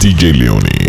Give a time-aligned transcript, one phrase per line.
[0.00, 0.88] DJ Leone.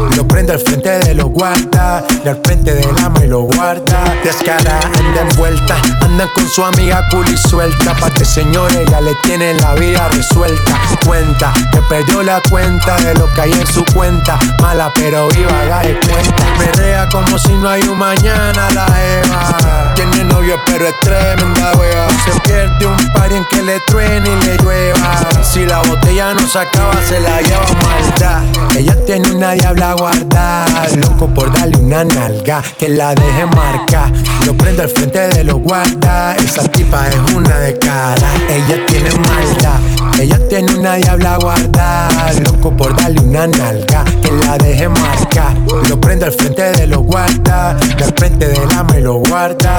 [0.21, 4.03] lo prendo al frente de los guarda, y al frente del ama y lo guarda,
[4.23, 9.55] descara, anda envuelta, anda con su amiga cool suelta, pa' que señor ella le tiene
[9.55, 14.37] la vida resuelta, cuenta, que perdió la cuenta de lo que hay en su cuenta,
[14.61, 19.93] mala pero viva, haga de cuenta, perrea como si no hay un mañana la Eva,
[19.95, 24.45] tiene novio pero es tremenda wea, se pierde un par en que le truene y
[24.45, 28.43] le llueva, si la botella no se acaba se la lleva maldad,
[28.77, 34.11] ella tiene una diabla guardada, loco por darle una nalga, que la deje marca,
[34.45, 39.09] lo prendo al frente de los guarda, esa tipa es una de cara, ella tiene
[39.11, 39.79] maldad,
[40.19, 45.53] ella tiene una diabla guardada, loco por darle una nalga, que la deje marca,
[45.87, 49.77] lo prendo al frente de los guarda, del frente del ama y lo guarda,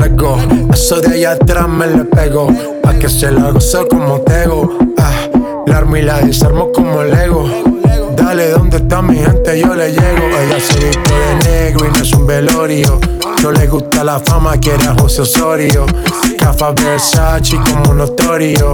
[0.00, 0.38] le go,
[0.72, 2.48] eso de allá atrás me le pego,
[2.82, 5.12] pa' que se la goce como tego, ah,
[5.66, 7.75] la armo y la desarmo como Lego.
[8.16, 9.60] Dale, ¿dónde está mi gente?
[9.60, 10.26] Yo le llego.
[10.26, 12.98] Ella se vistió de negro y no es un velorio.
[13.42, 15.86] No le gusta la fama, quiere a José Osorio.
[16.38, 18.72] Cafa Versace como notorio.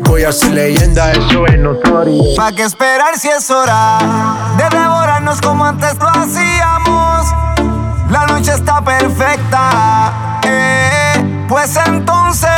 [0.00, 2.22] Voy a ser leyenda, eso es notorio.
[2.36, 3.98] ¿Pa' qué esperar si es hora
[4.56, 7.26] de devorarnos como antes lo hacíamos?
[8.10, 12.50] La noche está perfecta, eh, pues entonces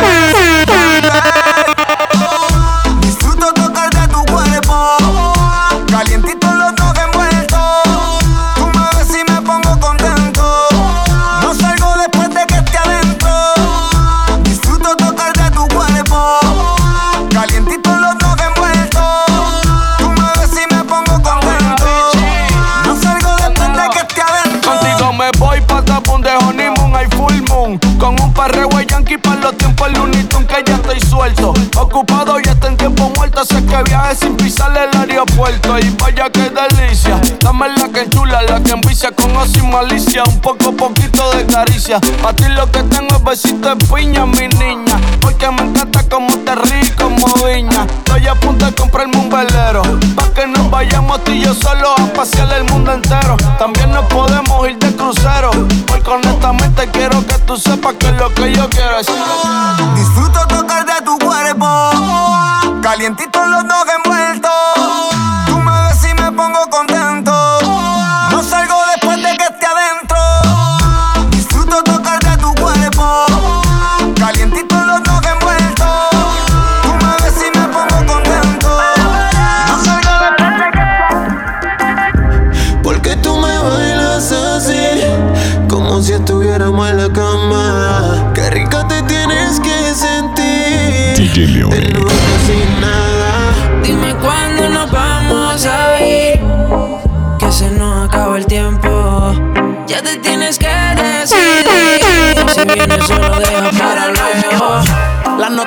[31.27, 33.45] Ocupado y está en tiempo muerto.
[33.45, 35.77] Sé que viaje sin pisar el aeropuerto.
[35.77, 37.21] Y vaya que delicia.
[37.41, 41.45] Dame la que chula, la que envicia Con ocio y malicia, un poco poquito de
[41.47, 41.99] caricia.
[42.23, 45.01] Pa' ti lo que tengo es besito de piña, mi niña.
[45.21, 49.83] Porque me encanta como te ríes como viña Estoy a punto de comprarme un velero.
[50.15, 53.37] Pa' que nos vayamos tú y yo solo a pasear el mundo entero.
[53.59, 55.51] También nos podemos ir de crucero.
[55.89, 59.07] Porque honestamente quiero que tú sepas que lo que yo quiero es.
[59.97, 60.56] Disfruto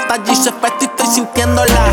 [0.09, 1.91] La nota allí se y estoy sintiéndola.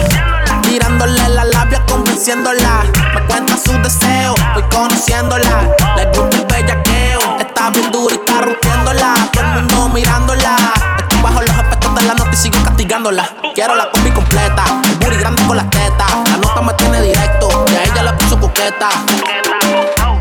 [0.65, 2.85] Mirándole la labia, convenciéndola.
[3.15, 5.69] Me cuenta su deseo, voy conociéndola.
[5.97, 9.15] Le gusta el bellaqueo, está bien dura y está rompiéndola.
[9.33, 10.57] Todo el mundo mirándola.
[10.99, 13.29] Estoy bajo los efectos de la nota y sigo castigándola.
[13.55, 16.11] Quiero la combi completa, el booty grande con las tetas.
[16.31, 18.89] La nota me tiene directo, y a ella la puso coqueta.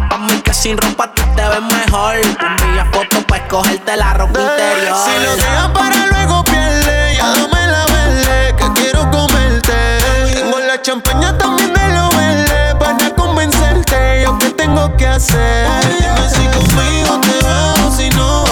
[0.09, 2.15] Pa' mí que sin ropa tú te ves mejor.
[2.17, 4.97] Envía fotos pa' escogerte la ropa interior.
[5.05, 6.84] Si lo dejas para luego pierde,
[10.75, 15.67] la champaña también de lo verde, para convencerte, yo qué tengo que hacer.
[15.87, 18.44] Dime si conmigo te vas si no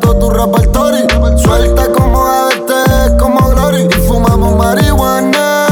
[0.00, 1.06] todo tu repertorio.
[1.38, 3.88] Suelta como ADT, como Glory.
[3.90, 5.66] Y fumamos marihuana.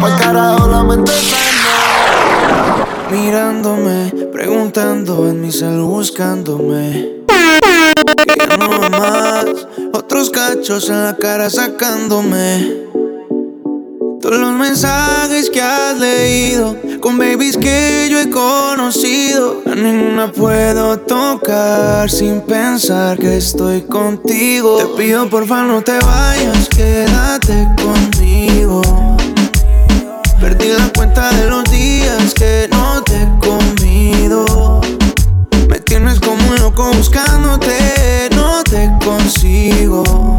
[0.00, 2.86] Pa'l carajo la mente sana.
[3.10, 7.22] Mirándome, preguntando en mi cel buscándome.
[7.28, 12.91] Ya no más, otros cachos en la cara sacándome.
[14.22, 19.62] Todos los mensajes que has leído con babies que yo he conocido.
[19.66, 24.76] A ninguna puedo tocar sin pensar que estoy contigo.
[24.76, 28.80] Te pido porfa no te vayas, quédate conmigo.
[30.40, 34.80] Perdí la cuenta de los días que no te he comido.
[35.68, 40.38] Me tienes como un loco buscándote, no te consigo.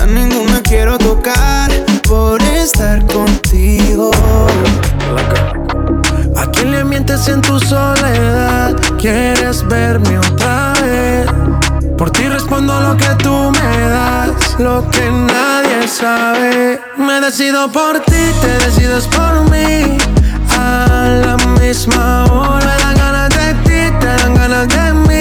[0.00, 1.61] A ninguna quiero tocar por
[2.62, 4.10] estar contigo.
[6.36, 8.76] ¿A quién le mientes en tu soledad?
[8.98, 11.26] ¿Quieres verme otra vez?
[11.98, 16.80] Por ti respondo lo que tú me das, lo que nadie sabe.
[16.96, 19.98] Me decido por ti, te decides por mí.
[20.56, 25.11] A la misma hora me dan ganas de ti, te dan ganas de mí.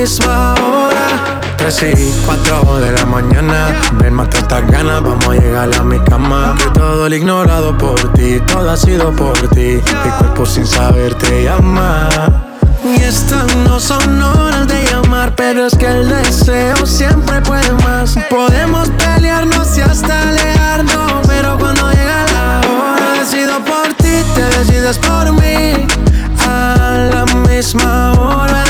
[0.00, 1.40] Misma hora.
[1.58, 3.68] 3 y 4 de la mañana.
[3.94, 6.54] Ven, mata estas ganas, vamos a llegar a mi cama.
[6.56, 9.78] Que todo el ignorado por ti, todo ha sido por ti.
[10.04, 12.08] Mi cuerpo sin saber te llama.
[12.82, 18.16] Y estas no son horas de llamar, pero es que el deseo siempre puede más.
[18.30, 24.96] Podemos pelearnos y hasta alejarnos, pero cuando llega la hora, decido por ti, te decides
[24.96, 25.86] por mí.
[26.48, 28.69] A la misma hora,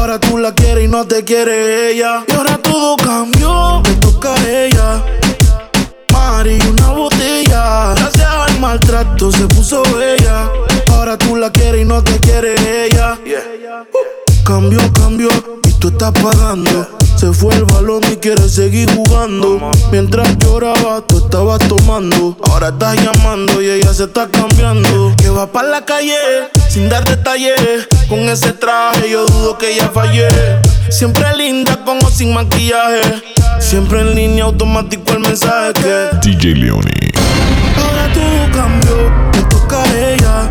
[0.00, 2.24] Ahora tú la quieres y no te quiere ella.
[2.26, 5.04] Y ahora todo cambió, me toca a ella.
[6.10, 7.92] Mari, una botella.
[7.94, 10.50] Gracias al maltrato se puso bella.
[10.92, 12.54] Ahora tú la quieres y no te quiere
[12.86, 13.18] ella.
[14.42, 15.28] Cambio, cambio,
[15.68, 16.99] y tú estás pagando.
[17.20, 19.70] Se fue el balón y quiere seguir jugando.
[19.92, 22.34] Mientras lloraba, tú estabas tomando.
[22.48, 25.14] Ahora estás llamando y ella se está cambiando.
[25.18, 26.16] Que va para la calle
[26.70, 27.88] sin dar detalles.
[28.08, 30.28] Con ese traje yo dudo que ella fallé.
[30.88, 33.22] Siempre linda como sin maquillaje.
[33.58, 37.12] Siempre en línea automático el mensaje que DJ Leone.
[37.76, 38.96] Ahora todo cambió,
[39.34, 40.50] me toca a ella.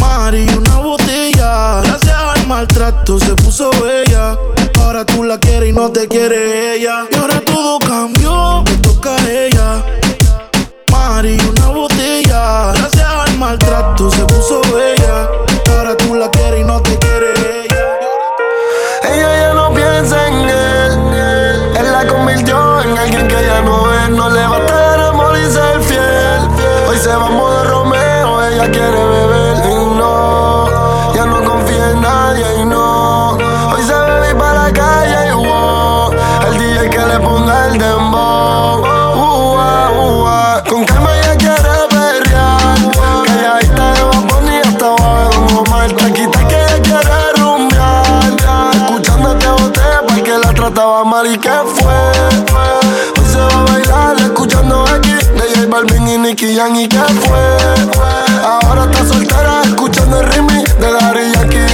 [0.00, 1.82] Mari, una botella.
[1.84, 4.36] Gracias al maltrato se puso bella.
[4.82, 7.06] Ahora tú la quieres y no te quiere ella.
[7.10, 9.82] Y ahora todo cambió, me toca a ella.
[10.90, 12.72] Mari, una botella.
[12.74, 15.28] Gracias al maltrato se puso bella.
[15.76, 17.32] Ahora tú la quieres y no te quiere
[17.64, 17.98] ella.
[19.04, 21.76] Ella ya no piensa en él.
[21.78, 24.10] Él la convirtió en alguien que ya no es.
[24.10, 26.48] No le va a traer amor y ser fiel.
[26.88, 28.44] Hoy se va a modo Romeo.
[28.44, 29.21] Ella quiere beber
[34.72, 36.12] la calle wow.
[36.46, 38.80] El DJ que le ponga el dembow.
[38.80, 40.62] Uh, uh, ah.
[40.68, 42.78] Con calma ella quiere perrear.
[43.26, 45.64] Calladita de vapor y hasta abajo.
[45.66, 48.74] Omar, tranquita que ella quiere rumbear.
[48.74, 52.00] Escuchándote boté porque la trataba mal y que fue.
[53.18, 56.98] Hoy se va a bailar escuchando aquí de J Balvin y Nicky Jam y que
[56.98, 57.56] fue.
[58.44, 61.71] Ahora está soltera escuchando el remix de Daddy Yankee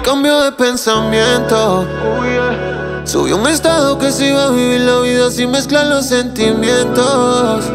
[0.00, 1.86] Hoy cambió de pensamiento.
[3.04, 7.66] Subió un estado que se iba a vivir la vida sin mezclar los sentimientos.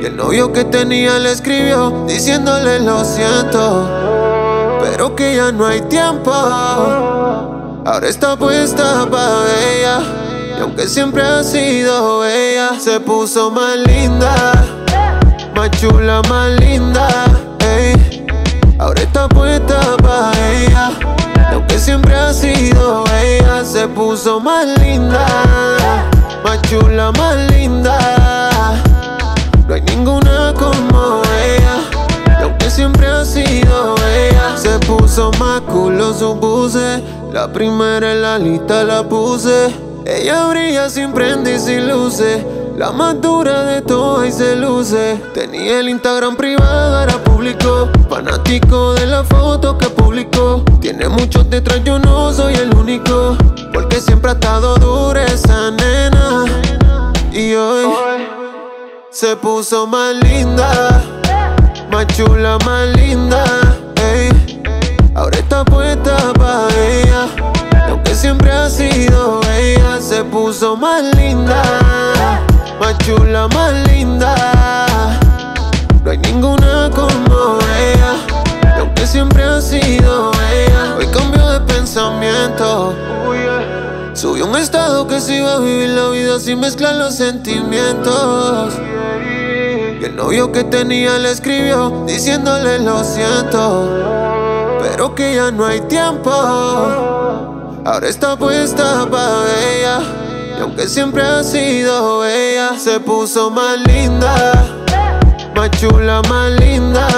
[0.00, 3.88] Y el novio que tenía le escribió diciéndole lo siento.
[4.82, 6.30] Pero que ya no hay tiempo.
[6.30, 9.42] Ahora está puesta pa'
[9.74, 9.98] ella.
[10.58, 14.52] Y aunque siempre ha sido ella, se puso más linda.
[15.56, 17.26] Más chula, más linda.
[17.58, 18.10] ey.
[18.80, 20.89] Ahora está puesta pa' ella.
[21.80, 25.26] Siempre ha sido ella, se puso más linda.
[26.44, 28.74] Más chula, más linda.
[29.66, 31.59] No hay ninguna como ella.
[32.80, 37.04] Siempre ha sido ella, se puso más culo su puse.
[37.30, 39.68] La primera en la lista la puse.
[40.06, 42.42] Ella brilla sin prende y luces.
[42.78, 45.20] La más dura de todas y se luce.
[45.34, 47.90] Tenía el Instagram privado, ahora público.
[48.08, 50.64] Fanático de la foto que publicó.
[50.80, 53.36] Tiene muchos detrás, yo no soy el único.
[53.74, 56.46] Porque siempre ha estado dura esa nena.
[57.30, 57.92] Y hoy
[59.10, 61.19] se puso más linda.
[61.90, 63.44] Más chula, más linda.
[63.96, 64.30] ey.
[65.14, 67.26] Ahora está puesta pa' ella.
[67.88, 71.62] Aunque siempre ha sido ella, se puso más linda.
[72.78, 74.34] Más chula, más linda.
[76.04, 78.14] No hay ninguna como ella.
[78.78, 82.94] Aunque siempre ha sido ella, hoy cambió de pensamiento.
[84.20, 88.74] Subió un estado que se iba a vivir la vida sin mezclar los sentimientos.
[89.98, 93.88] Y el novio que tenía le escribió diciéndole lo siento.
[94.82, 96.30] Pero que ya no hay tiempo.
[96.30, 100.00] Ahora está puesta pa' ella.
[100.58, 104.84] Y aunque siempre ha sido ella, se puso más linda.
[105.56, 107.08] Más chula, más linda.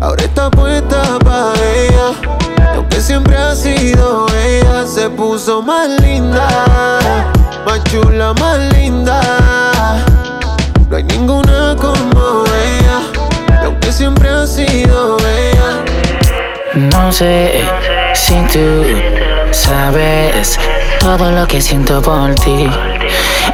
[0.00, 2.31] Ahora está puesta pa' ella.
[3.02, 6.46] Siempre ha sido ella, se puso más linda.
[7.66, 9.20] Más chula, más linda.
[10.88, 13.00] No hay ninguna como ella.
[13.60, 15.84] Y aunque siempre ha sido ella.
[16.74, 17.64] No sé
[18.14, 18.84] si tú
[19.50, 20.56] sabes
[21.00, 22.70] todo lo que siento por ti.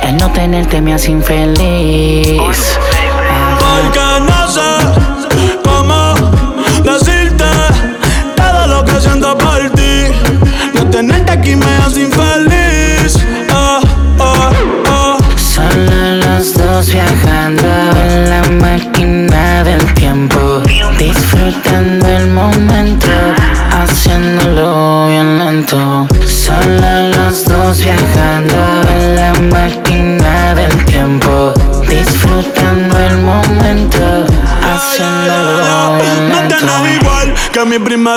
[0.02, 2.78] El no tenerte me hace infeliz.
[3.58, 4.37] Porque no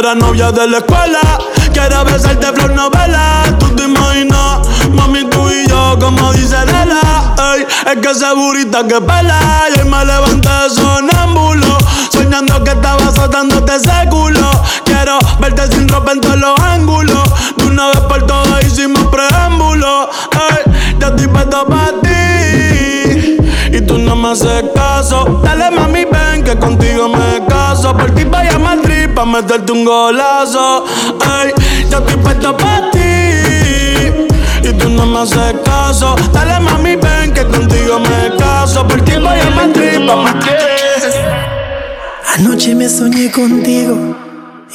[0.01, 1.19] era novia de la escuela.
[1.73, 3.43] Quiero besarte flor novela.
[3.59, 7.35] Tú te imaginas, mami, tú y yo, como dice Lela.
[7.53, 9.39] Ey, es que ese burrita que pela.
[9.75, 11.77] Y me levanté sonámbulo.
[12.11, 14.49] Soñando que estaba azotándote ese culo.
[14.85, 17.29] Quiero verte sin ropa en todos los ángulos.
[17.57, 20.09] De una vez por todas hicimos preámbulo.
[20.31, 23.37] Ey, yo estoy puesto para ti.
[23.71, 25.41] Y tú no me haces caso.
[25.43, 27.95] Dale mami, ven que contigo me caso.
[27.95, 28.59] Por ti vaya a
[29.15, 30.85] pa' meterte un golazo.
[31.43, 31.53] Ey,
[31.89, 32.99] yo estoy puesto para ti.
[34.63, 36.15] Y tú no me haces caso.
[36.33, 38.87] Dale mami, ven que contigo me caso.
[38.87, 40.39] Por ti voy a Madrid pa'.
[42.35, 44.15] Anoche me soñé contigo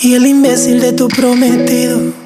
[0.00, 2.25] y el imbécil de tu prometido.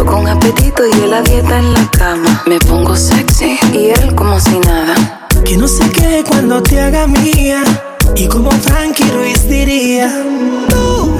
[0.00, 2.42] Yo con apetito y él la dieta en la cama.
[2.46, 5.28] Me pongo sexy y él como si nada.
[5.44, 7.62] Que no se quede cuando te haga mía.
[8.16, 10.10] Y como Frankie Ruiz diría,
[10.70, 11.18] tú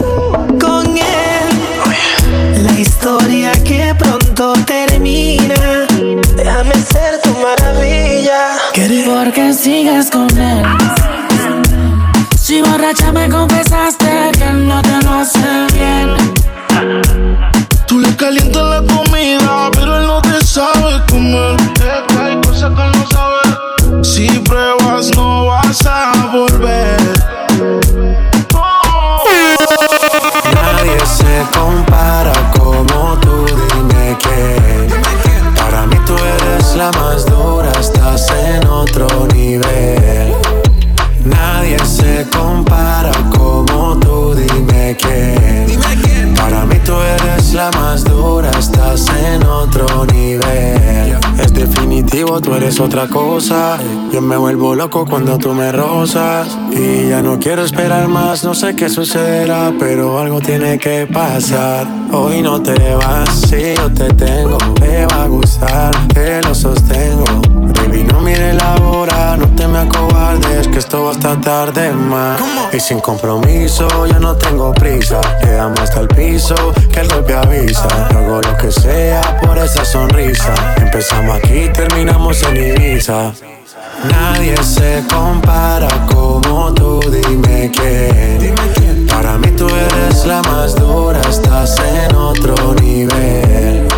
[0.59, 2.65] con él.
[2.65, 5.87] La historia que pronto termina.
[6.35, 8.57] Déjame ser tu maravilla.
[9.05, 10.65] Porque sigues con él.
[12.35, 15.40] Si borracha me confesaste que él no te lo hace bien.
[18.21, 21.60] Calientas la comida, pero él no te sabe comer.
[52.81, 53.79] Otra cosa.
[54.13, 56.59] Yo me vuelvo loco cuando tú me rozas.
[56.73, 61.87] Y ya no quiero esperar más, no sé qué sucederá, pero algo tiene que pasar.
[62.13, 67.60] Hoy no te vas, si yo te tengo, te va a gustar, te lo sostengo.
[68.11, 72.41] No mire la hora, no te me acobardes, que esto va hasta tarde más.
[72.73, 75.21] Y sin compromiso, yo no tengo prisa.
[75.43, 76.55] Llegamos hasta el piso,
[76.93, 77.89] que el golpe avisa.
[78.11, 80.55] Hago lo que sea por esa sonrisa.
[80.77, 83.33] Empezamos aquí, terminamos en Ibiza.
[84.09, 89.07] Nadie se compara como tú, dime quién.
[89.07, 93.90] Para mí tú eres la más dura, estás en otro nivel.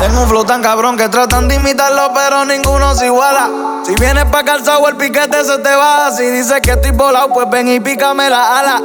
[0.00, 3.48] Tengo un flow tan cabrón que tratan de imitarlo, pero ninguno se iguala.
[3.86, 6.10] Si vienes pa' calzado, el piquete se te va.
[6.10, 8.82] Si dices que estoy volado, pues ven y pícame la ala.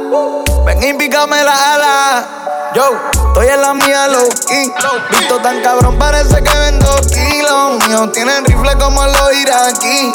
[0.64, 2.26] Ven y pícame la ala.
[2.74, 2.84] Yo,
[3.28, 4.72] estoy en la mía, low key.
[5.10, 7.86] Visto tan cabrón, parece que vendo kilos.
[7.86, 10.12] Míos tienen rifle como los iraquí.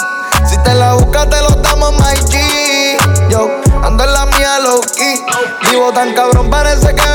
[0.47, 2.97] Si te la buscas, te lo damos, G.
[3.29, 3.49] Yo,
[3.83, 5.21] ando en la mía, low key.
[5.69, 7.09] Vivo tan cabrón, parece que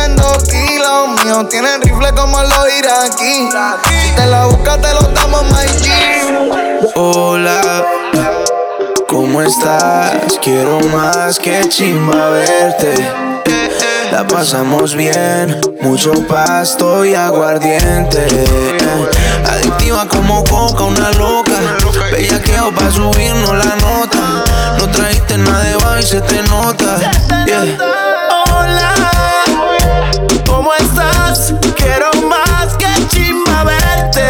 [1.48, 3.48] tienen rifle como los iraquí.
[3.88, 6.92] Si te la buscas, te lo damos, my G.
[6.94, 7.85] Hola,
[9.09, 10.38] ¿cómo estás?
[10.42, 12.94] Quiero más que chimba verte.
[14.12, 18.26] La pasamos bien, mucho pasto y aguardiente.
[19.48, 21.53] Adictiva como coca, una loca.
[22.11, 24.44] Bellaqueo pa' subirnos la nota.
[24.79, 26.98] No trajiste nada de baile, se te nota.
[27.46, 27.79] Yeah.
[28.50, 28.94] Hola,
[30.46, 31.55] ¿cómo estás?
[31.76, 34.26] Quiero más que chimba verte.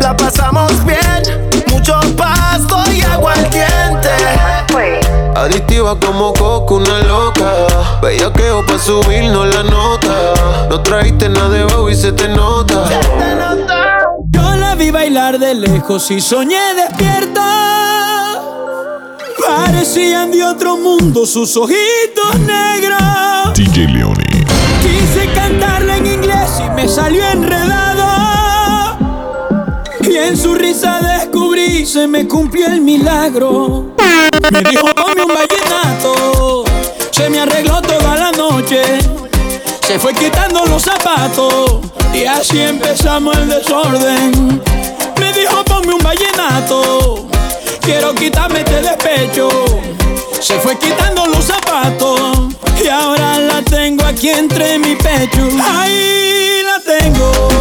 [0.00, 1.22] La pasamos bien,
[1.68, 4.10] mucho pasto y aguardiente.
[5.34, 7.52] Adictiva como coco, una loca.
[8.02, 10.34] Bellaqueo pa' subirnos la nota.
[10.70, 12.84] No trajiste nada de baile y se te nota.
[14.30, 18.42] Yo la vi bailar de lejos y soñé despierta.
[19.46, 23.54] Parecían de otro mundo sus ojitos negros.
[23.54, 24.35] DJ Leone.
[24.86, 28.06] Quise cantarla en inglés y me salió enredado.
[30.00, 33.96] Y en su risa descubrí, se me cumplió el milagro.
[34.52, 36.64] Me dijo, ponme un vallenato.
[37.10, 38.82] Se me arregló toda la noche.
[39.84, 41.80] Se fue quitando los zapatos.
[42.14, 44.62] Y así empezamos el desorden.
[45.18, 47.26] Me dijo ponme un vallenato.
[47.80, 49.48] Quiero quitarme este despecho.
[50.40, 52.35] Se fue quitando los zapatos.
[54.06, 55.48] Aquí entre mi pecho.
[55.62, 57.55] Ahí la tengo.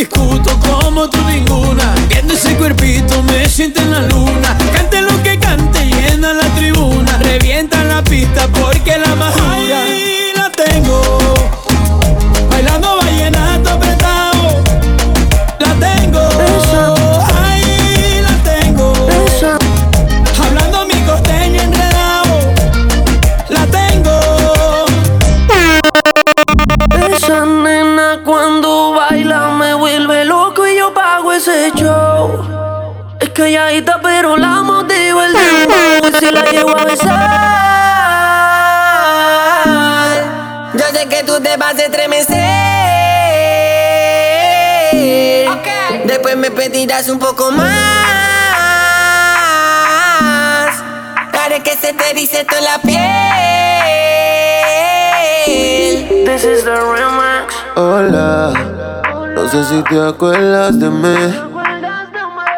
[0.00, 1.94] Discuto como tú ninguna.
[2.08, 4.56] Viendo ese cuerpito me siento en la luna.
[4.72, 7.18] Cante lo que cante, llena la tribuna.
[7.18, 9.39] Revienta la pista porque la más
[34.02, 37.10] Pero la motivo el dembow y si la llevo a besar.
[40.74, 42.36] Yo sé que tú te vas a estremecer.
[46.04, 47.68] Después me pedirás un poco más.
[51.32, 52.98] Haré que se te dice toda la piel.
[56.26, 57.54] This is the remix.
[57.76, 58.52] Hola,
[59.34, 61.49] no sé si te acuerdas de mí.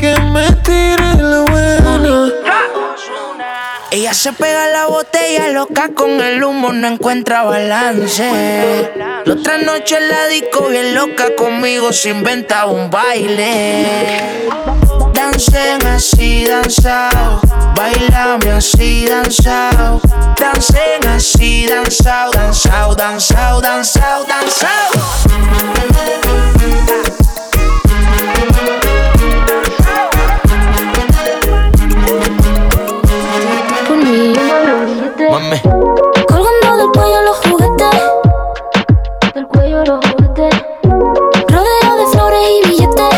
[0.00, 2.32] que me tire la buena.
[3.90, 8.88] Ella se pega la botella loca con el humo, no encuentra balance.
[9.26, 14.48] La otra noche la disco bien loca conmigo se inventa un baile.
[15.12, 17.40] Dancen así, danzao.
[17.74, 20.00] Bailame así, danzao.
[20.38, 22.30] Dancen así, danzao.
[22.30, 26.29] Danzao, danzao, danzao, danzao.
[39.82, 40.00] Rodeo
[41.96, 43.14] de flores y billetes.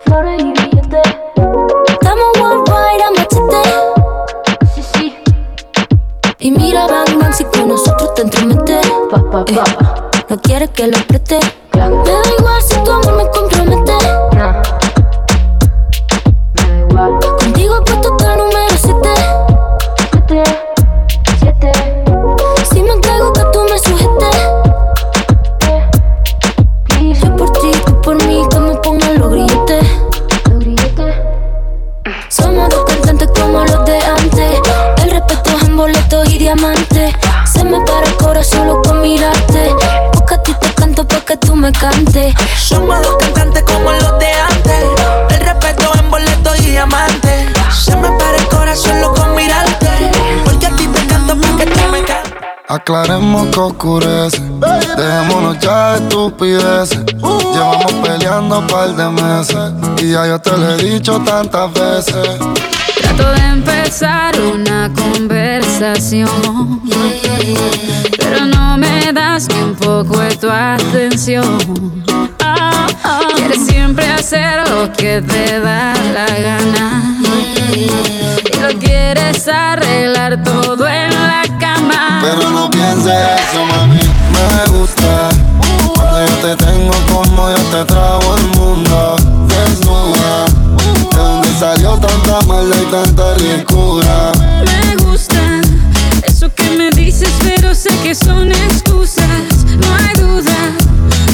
[0.00, 1.02] Flores y billetes.
[1.86, 3.62] Estamos worldwide a machete.
[4.74, 5.16] Sí, sí.
[6.40, 8.90] Y mira, Bang Bang, si con nosotros te entrometes.
[9.12, 9.64] Pa, pa, pa.
[10.28, 11.38] No quieres que lo preste.
[11.74, 13.30] Me da igual si tu amor me
[41.64, 42.34] me cantes.
[42.58, 44.84] Somos dos cantantes como los de antes.
[45.30, 47.52] El respeto en boleto y diamante.
[47.72, 49.88] Se me para el corazón loco con mirarte.
[50.44, 52.34] Porque a ti te canto pa' que tú me cantes.
[52.68, 54.42] Aclaremos que oscurece.
[54.96, 57.04] Dejémonos ya de estupideces.
[57.54, 59.72] Llevamos peleando un par de meses.
[60.02, 62.28] Y ya yo te lo he dicho tantas veces.
[63.00, 66.28] Trato de empezar una conversación,
[68.34, 71.58] pero no me das ni un poco de tu atención.
[72.40, 73.20] Ah, ah.
[73.36, 77.02] Quieres siempre hacer lo que te da la gana
[77.72, 82.22] y lo quieres arreglar todo en la cama.
[82.22, 84.00] Pero no pienses eso, mami.
[84.34, 85.28] Me gusta
[85.94, 89.16] cuando yo te tengo como yo te trago el mundo.
[89.46, 90.46] Desnuda,
[91.12, 94.32] de dónde salió tanta maldad y tanta ricura.
[97.84, 100.72] sé que son excusas, no hay duda.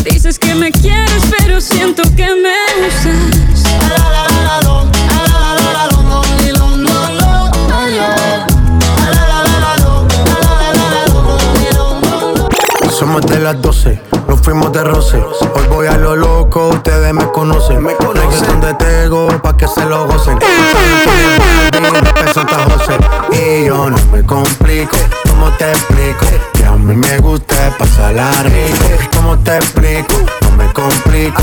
[0.03, 2.57] Dices que me quieres, pero siento que me
[2.89, 3.63] usas.
[12.91, 15.19] Somos de las 12, nos fuimos de roce.
[15.19, 17.81] Hoy voy a lo loco, ustedes me conocen.
[17.81, 20.37] Me conocen donde tengo pa' que se lo gocen.
[23.33, 24.97] Y yo no me complico.
[25.41, 26.27] ¿Cómo te explico?
[26.53, 29.17] Que a mí me gusta pasarla rico.
[29.17, 30.15] ¿Cómo te explico?
[30.43, 31.43] No me complico.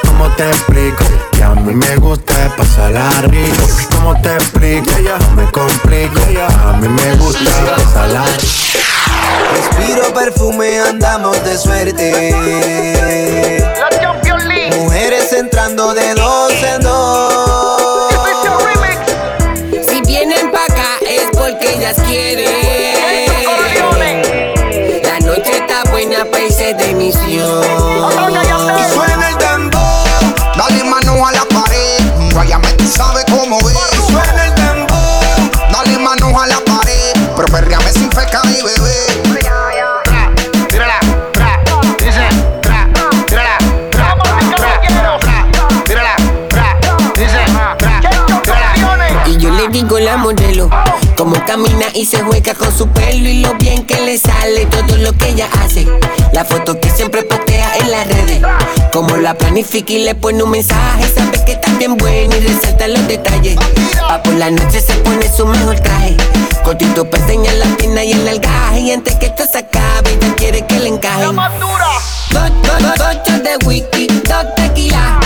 [0.11, 1.03] ¿cómo te explico?
[1.31, 3.67] Que a mí me gusta pasarla rico.
[3.91, 4.91] ¿Cómo te explico?
[5.19, 6.19] No me complico,
[6.67, 8.25] a mí me gusta pasarla
[9.55, 12.35] Respiro perfume, andamos de suerte.
[14.77, 18.11] Mujeres entrando de dos en dos.
[19.87, 22.49] Si vienen pa' acá es porque ellas quieren.
[25.03, 28.50] La noche está buena pa' irse de misión.
[32.91, 34.05] Sabes cómo es.
[34.07, 35.21] Suena el dembow,
[35.71, 37.13] dale mano a la pared.
[37.35, 39.01] Pero perreame sin feca y bebé.
[49.27, 50.69] Y yo le digo la modelo,
[51.21, 54.97] como camina y se juega con su pelo y lo bien que le sale todo
[54.97, 55.85] lo que ella hace.
[56.33, 58.41] La foto que siempre postea en las redes,
[58.91, 62.87] como la planifica y le pone un mensaje, sabe que está bien buena y resalta
[62.87, 63.55] los detalles.
[64.07, 66.17] Pa' por la noche se pone su mejor traje,
[66.63, 68.79] cortito para enseñar la pierna y el algaje.
[68.79, 71.35] Y antes que esto se acabe, ella quiere que le encajen.
[71.35, 75.19] Dos, dos, dos, dos de whisky, dos tequila.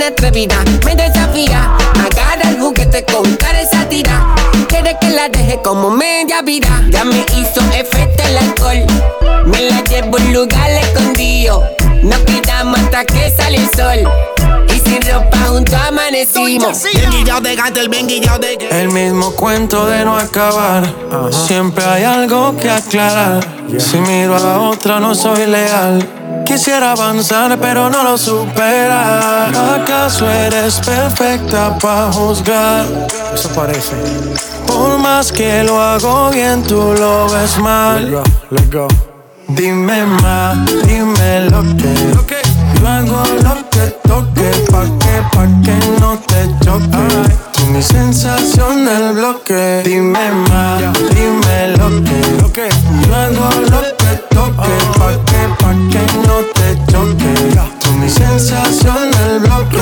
[0.00, 1.76] Me desafía.
[1.92, 4.34] Agarra el juguete con cara esa tira.
[4.66, 6.68] Quiere que la deje como media vida.
[6.88, 8.86] Ya me hizo efecto el alcohol.
[9.44, 11.62] Me la llevo a un lugar escondido.
[12.02, 14.59] Nos quedamos hasta que sale el sol.
[14.90, 16.82] Sin ropa juntos amanecimos.
[16.92, 20.82] Bien guillado de gato, el bien guillado de El mismo cuento de no acabar.
[21.30, 23.46] Siempre hay algo que aclarar.
[23.78, 26.44] Si miro a otra, no soy leal.
[26.44, 29.76] Quisiera avanzar, pero no lo supera.
[29.76, 32.84] ¿Acaso eres perfecta para juzgar?
[33.32, 33.94] Eso parece.
[34.66, 38.10] Por más que lo hago bien, tú lo ves mal.
[38.10, 38.88] Let's go, let's go.
[39.46, 42.59] Dime más, dime lo que.
[42.78, 47.34] Yo hago lo que toque, pa' que, pa' que no te choque.
[47.52, 49.82] Tú mi sensación del bloque.
[49.84, 52.02] Dime más, dime lo
[52.52, 52.68] que.
[53.06, 57.34] Yo hago lo que toque, pa' que, pa' que no te choque.
[57.80, 59.78] Tú mi sensación del bloque.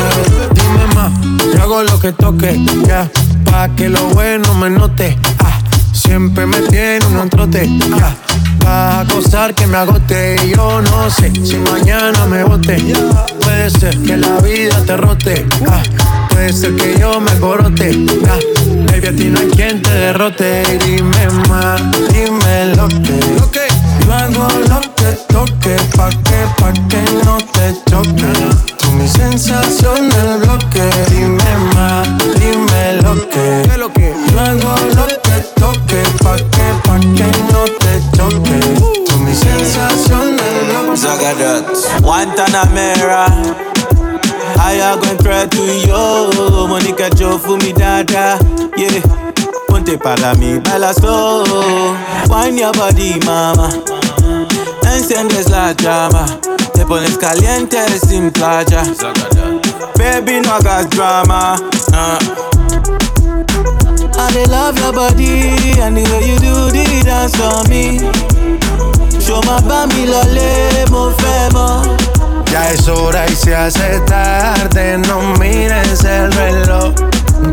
[0.54, 1.12] Dime más,
[1.54, 3.08] yo hago lo que toque, ya.
[3.50, 5.18] Pa' que lo bueno me note.
[5.40, 5.58] Ah,
[5.92, 7.68] siempre me tiene un trote,
[8.58, 8.64] ya.
[8.64, 12.76] Pa' acosar que me agote y yo no sé si mañana me bote.
[13.42, 15.46] Puede ser que la vida te rote.
[15.68, 15.82] ah,
[16.30, 18.06] puede ser que yo me corote.
[18.28, 18.38] ah,
[18.86, 20.78] baby, a ti no hay quien te derrote.
[20.84, 23.18] Dime más, dime lo que.
[24.06, 25.76] Yo hago lo que toque.
[25.96, 28.32] Pa' que, pa' que no te choque.
[28.78, 30.90] Tú mi sensación del bloque.
[31.10, 32.08] Dime más,
[32.40, 33.62] dime lo que.
[34.32, 36.02] Yo hago lo que toque.
[36.22, 37.87] Pa' que, pa' que no te
[38.18, 38.60] choque.
[39.06, 40.96] Tú mi sensación del bloque.
[40.96, 41.66] Zagadat,
[42.02, 43.26] Guantanamera.
[44.60, 48.38] I am going try to yo, Monica Joe for me dada,
[48.76, 49.00] yeah.
[49.68, 51.44] Ponte para mí, baila slow,
[52.28, 53.68] wine your body, mama.
[54.82, 56.26] Enciendes la llama,
[56.74, 58.82] te pones caliente sin playa.
[59.96, 61.56] Baby, no hagas drama.
[61.92, 62.47] Uh.
[64.28, 67.96] I dey love your body and the way you do the dance for me.
[69.24, 71.08] Show my bami lole, mo.
[72.52, 76.92] Ya es hora y se hace tarde, no mires el reloj.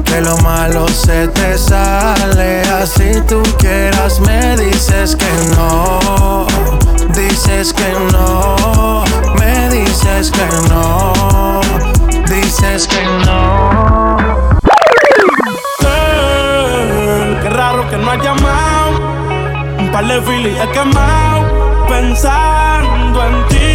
[0.04, 6.46] Que lo malo se te sale, así tú quieras me dices que no,
[7.14, 9.04] dices que no,
[9.40, 11.62] me dices que no,
[12.28, 14.65] dices que no.
[17.96, 19.80] Que no has llamado.
[19.80, 21.86] Un par de filis he quemado.
[21.88, 23.75] Pensando en ti,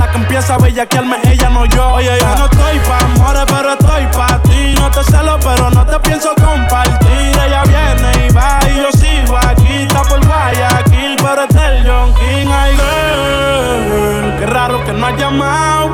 [0.01, 1.93] la que empieza a bellaquearme, ella no yo.
[1.93, 4.73] Oye, yo no estoy pa' amores, pero estoy pa' ti.
[4.79, 7.31] No te celo, pero no te pienso compartir.
[7.45, 9.83] Ella viene y va y yo sigo aquí.
[9.83, 12.47] Está por Guayaquil, pero es del John King.
[12.51, 15.87] Ay, girl, qué raro que no has llamado.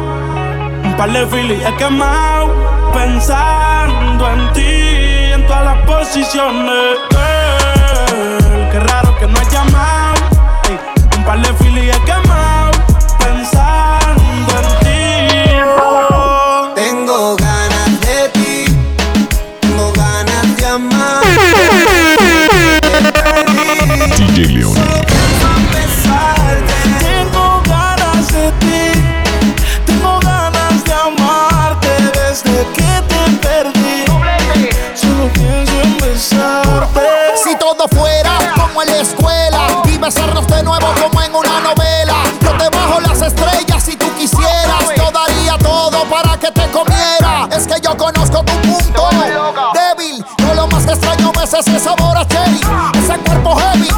[0.84, 2.48] Un par de filis he quemado.
[2.94, 6.98] Pensando en ti, en todas las posiciones.
[7.10, 10.16] Girl, qué raro que no has llamado.
[11.18, 12.47] Un par de filis he quemado.
[24.38, 24.80] DJ Leone.
[27.00, 28.92] Tengo ganas de ti,
[29.84, 34.06] tengo ganas de amarte desde que te perdí.
[34.94, 37.02] Solo pienso en besarte.
[37.44, 42.14] Si todo fuera como en la escuela y besarnos de nuevo como en una novela.
[42.40, 44.86] Yo te bajo las estrellas si tú quisieras.
[44.96, 47.50] Yo daría todo para que te comiera.
[47.52, 49.10] Es que yo conozco tu punto
[49.74, 50.24] débil.
[50.38, 52.62] Yo lo más que extraño es ese sabor a cherry.
[52.94, 53.90] Ese cuerpo heavy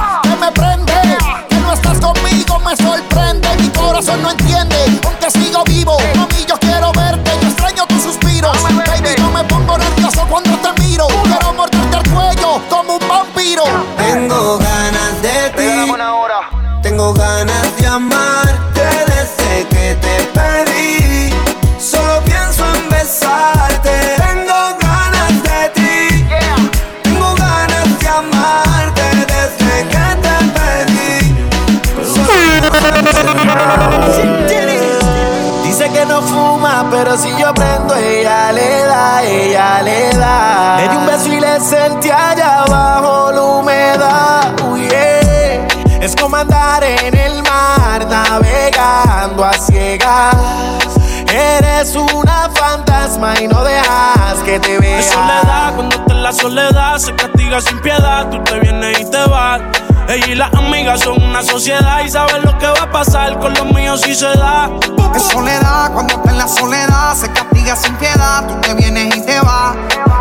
[58.28, 59.62] Tú te vienes y te vas.
[60.10, 63.54] Ella y las amigas son una sociedad y saben lo que va a pasar con
[63.54, 64.70] los míos si se da.
[65.16, 68.46] Es soledad, cuando está en la soledad se castiga sin piedad.
[68.48, 69.76] Tú te vienes y te vas.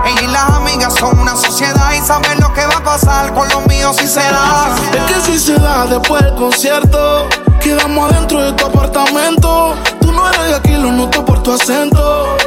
[0.07, 3.49] Ella y las amigas son una sociedad y saben lo que va a pasar con
[3.49, 4.77] los míos si se da.
[4.93, 7.29] Es que si se da después del concierto,
[7.61, 9.75] quedamos adentro de tu apartamento.
[10.01, 12.38] Tú no eres de aquí, lo noto por tu acento.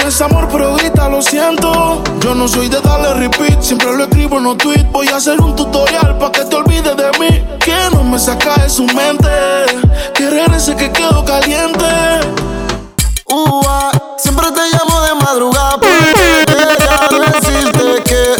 [0.00, 2.02] No es amor, pero ahorita lo siento.
[2.20, 4.90] Yo no soy de darle repeat, siempre lo escribo en los tweets.
[4.92, 7.44] Voy a hacer un tutorial para que te olvides de mí.
[7.58, 9.28] Que no me saca de su mente.
[10.14, 11.84] Querer ese que quedó caliente.
[13.26, 18.39] Ua, siempre te llamo de madrugada porque quería decirte que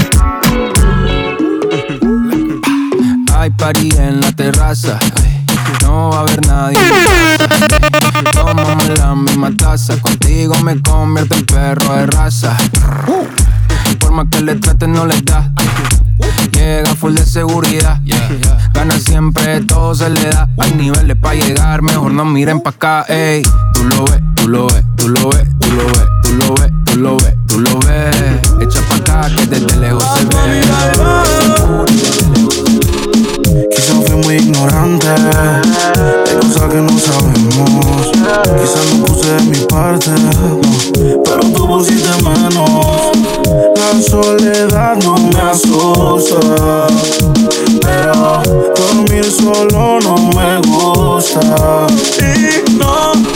[3.51, 4.97] Hay party en la terraza.
[5.81, 6.77] No va a haber nadie.
[8.31, 9.99] Tómame la misma taza.
[9.99, 12.55] Contigo me convierto en perro de raza.
[13.99, 15.51] Por más que le traten, no les da.
[16.53, 17.99] Llega full de seguridad.
[18.73, 20.47] Gana siempre, todo se le da.
[20.57, 23.05] Hay niveles para llegar, mejor no miren pa' acá.
[23.09, 23.43] Ey,
[23.73, 26.71] tú lo ves, tú lo ves, tú lo ves, tú lo ves, tú lo ves,
[26.85, 28.15] tú lo ves, tú lo ves.
[28.61, 30.61] Echa pa' acá que desde lejos se ve.
[33.69, 38.11] Quizás fui muy ignorante de cosas que no sabemos.
[38.61, 40.11] Quizás no puse mi parte,
[41.23, 43.11] pero tú pusiste menos.
[43.75, 46.87] La soledad no me asusta,
[47.81, 48.41] pero
[48.75, 51.87] dormir solo no me gusta.
[52.19, 53.30] Y no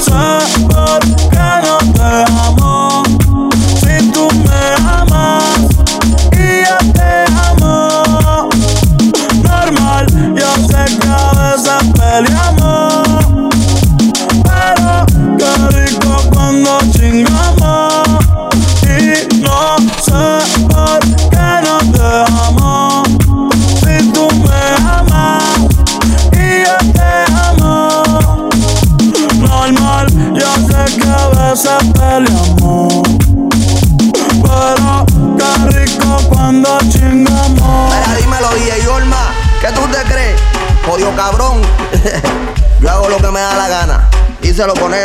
[44.55, 44.97] se lo pone.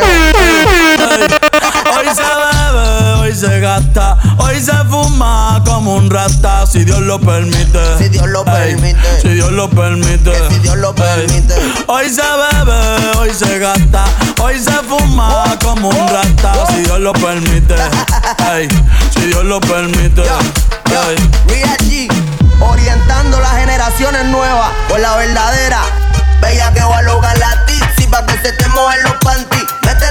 [1.93, 7.19] Hoy se bebe, hoy se gasta, hoy se fuma como un rata, si Dios lo
[7.19, 7.79] permite.
[7.97, 9.21] Si Dios lo Ey, permite.
[9.21, 10.31] Si Dios lo permite.
[10.49, 11.53] si Dios lo permite.
[11.87, 14.05] Hoy se bebe, hoy se gasta,
[14.41, 17.75] hoy se fuma como un rata, si Dios lo permite.
[18.55, 18.69] Ey,
[19.13, 20.21] si Dios lo permite.
[20.21, 21.29] Ey.
[21.47, 22.07] Real G,
[22.61, 25.81] orientando las generaciones nuevas por la verdadera.
[26.41, 29.65] Bella que va a lograr la tipsy pa' se te mojen los panties.
[29.85, 30.10] Métele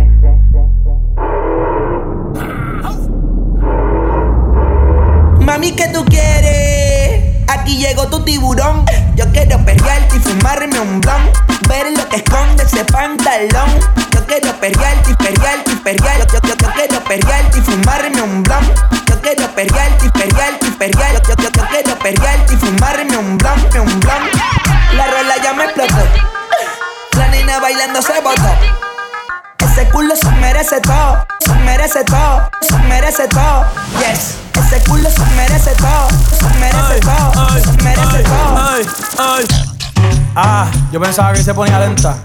[41.31, 42.17] Pensaba que se ponía lenta.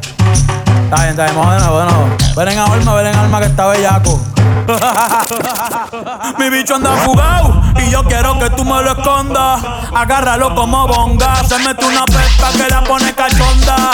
[0.85, 2.35] Está bien, está bien, vamos de nuevo, de.
[2.37, 4.21] Ven en alma, ven en alma que está bellaco.
[6.39, 9.63] Mi bicho anda fugado y yo quiero que tú me lo escondas.
[9.95, 11.37] Agárralo como bonga.
[11.45, 13.91] Se mete una pesta que la pone cachonda.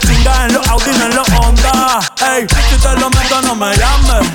[0.00, 2.00] Chinga en los Audi, en los Honda.
[2.34, 4.30] Ey, si te lo meto, no me llames.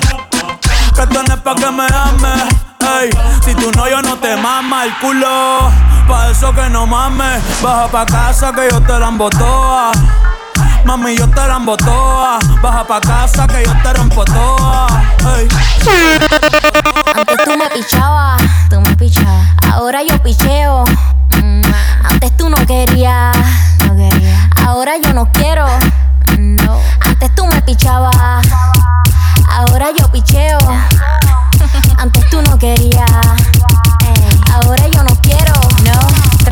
[0.94, 2.42] Que tú no es pa' que me ames.
[2.80, 3.10] Ey,
[3.44, 5.70] si tú no, yo no te mama el culo.
[6.10, 7.40] Pa' eso que no mames.
[7.62, 9.92] Baja pa' casa que yo te la embotoa.
[10.84, 12.38] Mami, yo te la embotoa.
[12.60, 14.86] Baja pa' casa que yo te rompo toa.
[17.14, 19.46] Antes tú me pichabas, tú me pichabas.
[19.72, 20.84] Ahora yo picheo.
[21.42, 21.62] Mm,
[22.10, 23.36] Antes tú no querías,
[23.86, 24.50] no quería.
[24.66, 25.66] Ahora yo no quiero.
[26.38, 26.80] No.
[27.04, 28.16] Antes tú me pichabas.
[29.48, 30.58] Ahora yo picheo.
[31.98, 33.59] Antes tú no querías.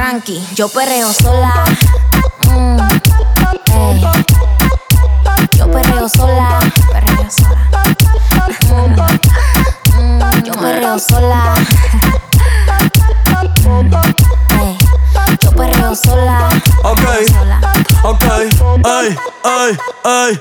[0.09, 1.53] Tranqui, yo perreo sola.
[2.49, 2.79] Mm,
[3.75, 4.01] ey.
[5.53, 6.61] Yo perreo sola.
[6.91, 7.61] Perreo sola.
[10.01, 11.55] Mm, yo perreo sola.
[14.63, 14.79] Ey,
[15.43, 16.49] Yo perreo sola.
[16.85, 17.05] Ok,
[18.05, 18.25] ok,
[18.87, 20.41] ay, ay, ay.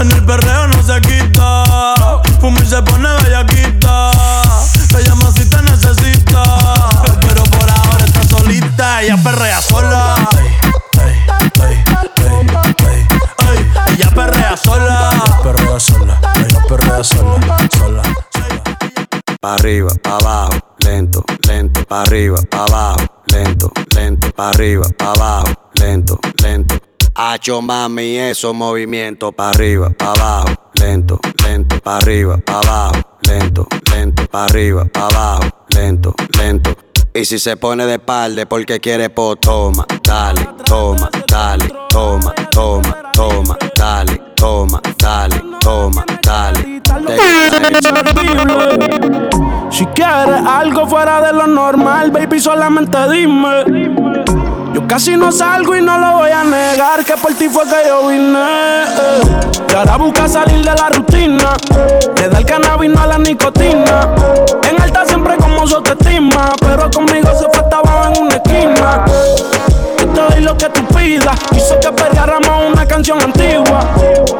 [0.00, 2.22] En el perreo no se quita.
[2.40, 4.10] Fuma y se pone bellaquita.
[4.88, 6.42] Te llama si te necesita.
[7.20, 9.02] Pero por ahora está solita.
[9.02, 10.26] Ella perrea sola.
[13.88, 15.10] Ella perrea sola.
[15.10, 16.20] Ella perrea sola.
[16.36, 17.68] Ella perrea sola.
[17.70, 18.02] Sola.
[19.40, 25.12] Pa' arriba, pa' abajo, lento, lento, pa' arriba, pa' abajo, lento, lento, pa' arriba, pa'
[25.12, 26.89] abajo, lento, lento.
[27.14, 33.66] Hacho mami, esos movimientos pa' arriba, pa' abajo, lento, lento, pa' arriba, pa' abajo, lento,
[33.92, 35.42] lento, pa' arriba, pa' abajo,
[35.74, 36.76] lento, lento.
[37.12, 43.10] Y si se pone de espalda porque quiere po, toma, dale, toma, dale, toma, toma,
[43.12, 46.80] toma, dale, toma, dale, toma, dale.
[49.70, 54.39] Si quieres algo fuera de lo normal, baby, solamente dime.
[54.72, 57.88] Yo casi no salgo y no lo voy a negar, que por ti fue que
[57.88, 58.38] yo vine.
[58.38, 59.20] eh.
[59.70, 61.56] Y ahora busca salir de la rutina,
[62.16, 64.08] le da el cannabis no a la nicotina.
[64.68, 69.04] En alta siempre como su autoestima, pero conmigo se fue estaba en una esquina.
[69.98, 73.80] Yo te doy lo que tú pidas, hizo que perdiéramos una canción antigua.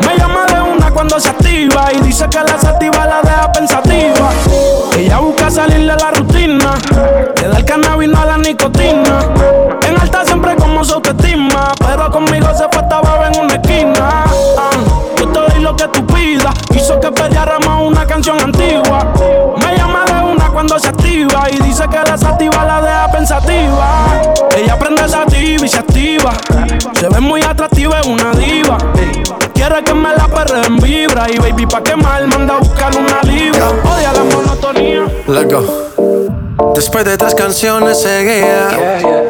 [0.06, 4.30] Me llama de una cuando se activa y dice que la sativa la deja pensativa.
[4.96, 6.74] Ella busca salir de la rutina,
[7.40, 9.18] le da el cannabis no a la nicotina.
[12.72, 14.24] Fue estaba en una esquina.
[15.16, 19.12] Yo te doy lo que tú pidas, hizo que perdiéramos una canción antigua.
[19.58, 24.22] Me llama de una cuando se activa y dice que la sativa la deja pensativa.
[24.56, 26.32] Ella prende sativa y se activa,
[26.94, 28.78] se ve muy atractiva, es una diva.
[29.54, 33.20] Quiere que me la perre en vibra y baby pa' quemar manda a buscar una
[33.22, 33.68] libra.
[33.68, 35.02] Odia la monotonía.
[35.26, 36.72] Let's go.
[36.74, 39.29] Después de tres canciones seguía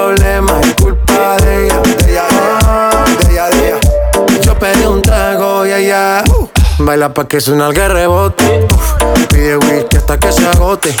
[0.00, 1.80] problema es culpa de ella.
[1.80, 2.26] De ella,
[3.22, 3.80] de ella, de ella.
[4.42, 6.48] Yo pedí un trago y ella uh,
[6.78, 8.66] baila pa' que suena el rebote.
[8.72, 10.94] Uf, pide whisky hasta que se agote.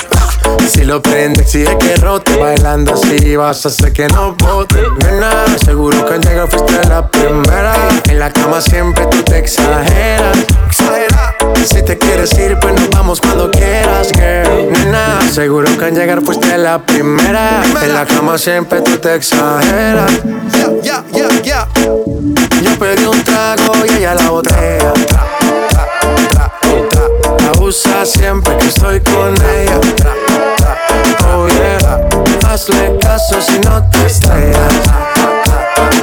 [0.68, 2.36] Si lo prende, exige que rote.
[2.36, 4.82] Bailando así vas a hacer que no bote.
[5.04, 7.74] Nena, seguro que al llegar fuiste la primera.
[8.08, 10.36] En la cama siempre tú te exageras.
[11.64, 14.72] Si te quieres ir, pues nos vamos cuando quieras, girl.
[14.72, 17.62] Nena, seguro que al llegar fuiste la primera.
[17.82, 20.10] En la cama siempre tú te exageras.
[20.82, 21.68] Yeah, yeah, yeah,
[22.62, 24.92] Yo pedí un trago y ella la botella.
[27.54, 29.80] Abusa siempre que estoy con ella.
[31.32, 32.08] Oh yeah,
[32.48, 34.74] hazle caso si no te estrellas.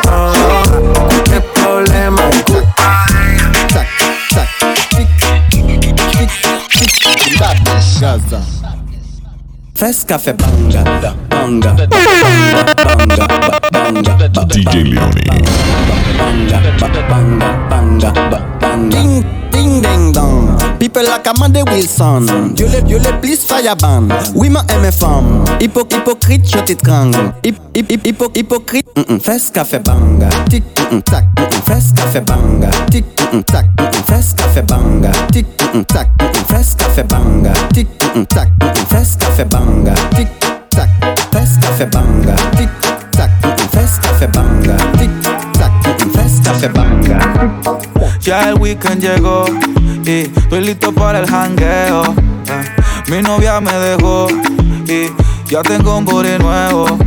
[0.09, 0.36] Oh,
[7.99, 8.41] Gaza.
[9.73, 13.27] Fes café banga, banga, banga, banga, banga,
[13.71, 15.23] banga, DJ Leone.
[16.17, 16.61] banga,
[17.09, 18.11] banga, banga,
[18.59, 18.89] banga.
[18.89, 20.57] Ding, ding, ding, dong.
[20.79, 22.53] People la cama de Wilson.
[22.55, 24.07] Dieu les, Dieu les plus fireban.
[24.35, 25.45] Oui, ma femme.
[25.59, 27.33] Hypo, hypocrite, je t'étrangle.
[27.43, 28.87] Hip, hip, hip, hypo, hypocrite.
[28.95, 29.19] Mm -mm.
[29.19, 30.29] Fes café banga.
[30.49, 31.23] Tic, mm -mm, tac.
[31.23, 31.61] Mm -mm.
[31.65, 32.69] Fes café banga.
[32.91, 33.05] Tic,
[33.45, 33.65] tac.
[33.65, 34.03] Mm -mm.
[34.07, 35.11] Fes café banga.
[35.31, 36.07] Tic, mm -mm, tac.
[36.19, 36.45] Mm -mm.
[36.47, 37.53] Fes café banga.
[37.73, 38.47] Tic, mm -mm, tac.
[38.47, 38.85] Mm -mm.
[38.89, 39.93] Fes café banga.
[40.15, 40.29] Tic,
[40.69, 40.89] tac.
[41.31, 42.35] Fes café banga.
[42.57, 42.69] Tic,
[43.11, 43.31] tac.
[43.43, 43.69] Mm -mm.
[43.73, 44.75] Fes café banga.
[44.97, 45.11] Tic,
[45.59, 45.71] tac.
[45.71, 46.11] Mm -mm.
[46.15, 47.19] Fes café banga.
[48.21, 49.45] Ya el weekend llegó
[50.05, 52.03] y estoy listo para el jangueo.
[52.49, 52.65] Eh,
[53.09, 54.27] Mi novia me dejó
[54.87, 55.11] y
[55.49, 57.06] ya tengo un booty nuevo.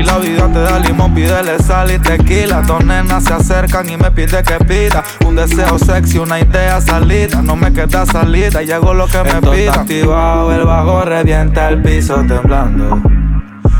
[0.00, 2.62] Si la vida te da limón, pídele sal y tequila.
[2.62, 5.04] Dos nenas se acercan y me pide que pida.
[5.26, 7.42] Un deseo sexy, una idea salida.
[7.42, 9.64] No me queda salida, llego lo que me Esto pida.
[9.66, 13.02] está activado, el bajo revienta el piso temblando.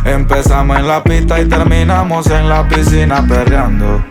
[0.04, 4.04] Empezamos en la pista y terminamos en la piscina perreando.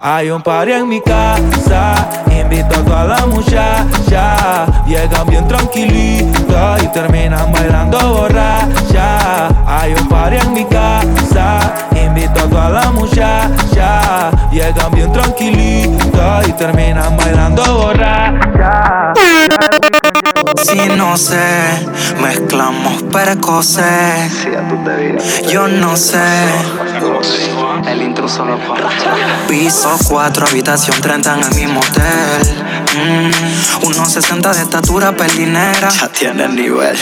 [0.00, 4.66] Hay un party en mi casa, invito a toda la muchacha.
[4.86, 9.48] Llegan bien tranquilitas y terminan bailando borracha.
[9.66, 14.30] Hay un party en mi casa, invito a toda la muchacha.
[14.52, 19.14] Llegan bien tranquilitas y terminan bailando borracha.
[20.62, 21.86] Si no sé,
[22.20, 24.46] mezclamos precoces.
[25.50, 26.18] Yo no sé.
[27.86, 28.88] El intro solo para
[29.48, 32.64] Piso 4, habitación 30 en el mismo hotel.
[32.94, 35.88] Mm, 1.60 de estatura, pelinera.
[35.88, 36.98] Ya tiene el nivel.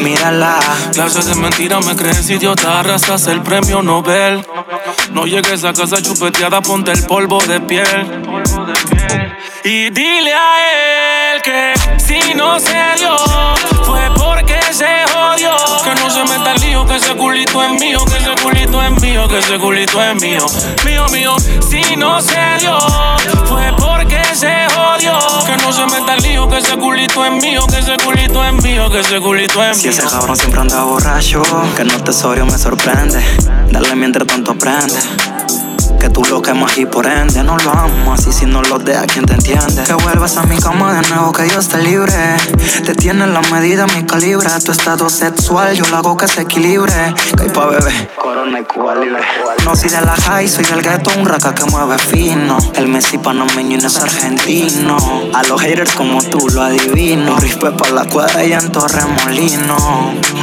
[0.00, 0.58] Mírala.
[0.92, 4.44] Clases de mentira, me crees idiota, arrasas el premio Nobel.
[5.12, 8.22] No llegues a casa chupeteada, ponte el polvo de piel.
[9.64, 13.16] Y dile a él que si no se dio,
[13.84, 15.54] fue porque se jodió.
[15.84, 18.90] Que no se meta el lío, que ese culito es mío, que ese culito es
[19.02, 20.46] mío, que ese culito es mío.
[20.84, 21.36] Mío, mío,
[21.68, 22.78] si no se dio,
[23.46, 25.18] fue porque se jodió.
[25.46, 28.52] Que no se meta el lío, que ese culito es mío, que ese culito es
[28.62, 29.92] mío, que ese culito es Si mío.
[29.98, 31.42] ese cabrón siempre anda borracho,
[31.76, 33.22] que no tesorio me sorprende.
[33.70, 34.94] Dale mientras tanto aprende.
[35.98, 38.26] Que tú lo quemas y por ende no lo amas.
[38.26, 39.84] Y si no lo dejas, ¿quién te entiende?
[39.84, 42.12] Que vuelvas a mi cama de nuevo, que Dios te libre.
[42.84, 44.48] Te tiene la medida, mi calibre.
[44.64, 46.92] Tu estado sexual, yo lo hago que se equilibre.
[47.36, 48.08] Que hay pa' bebé.
[48.20, 49.22] Corona y Cuba libre.
[49.64, 52.58] No soy de la high, soy del ghetto, un raca que mueve fino.
[52.74, 54.96] El Messi panameño y no es argentino.
[55.32, 57.36] A los haters como tú lo adivino.
[57.38, 59.76] Rispe pa' la cuadra y en Torremolino.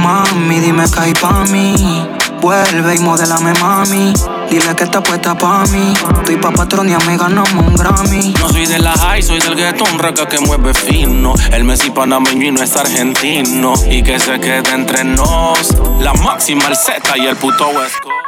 [0.01, 2.07] Mami, dime que hay pa' mí.
[2.41, 4.13] Vuelve y modélame, mami.
[4.49, 5.93] Dile que está puesta pa' mí.
[6.17, 8.33] Estoy pa' patrón y me ganamos un Grammy.
[8.39, 11.35] No soy de la high, soy del gueto, un raca que mueve fino.
[11.51, 13.73] El Messi panameño y no es argentino.
[13.87, 15.75] Y que se quede entre nos.
[15.99, 18.21] La máxima, el Z y el puto West Coast.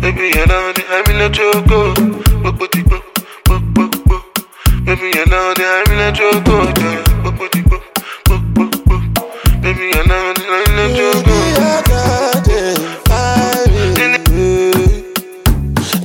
[0.00, 1.20] Baby, you know that I'm in
[6.00, 7.75] a choco.
[9.66, 11.26] Baby, you know that I'm in a choco.
[11.26, 12.46] You a choco.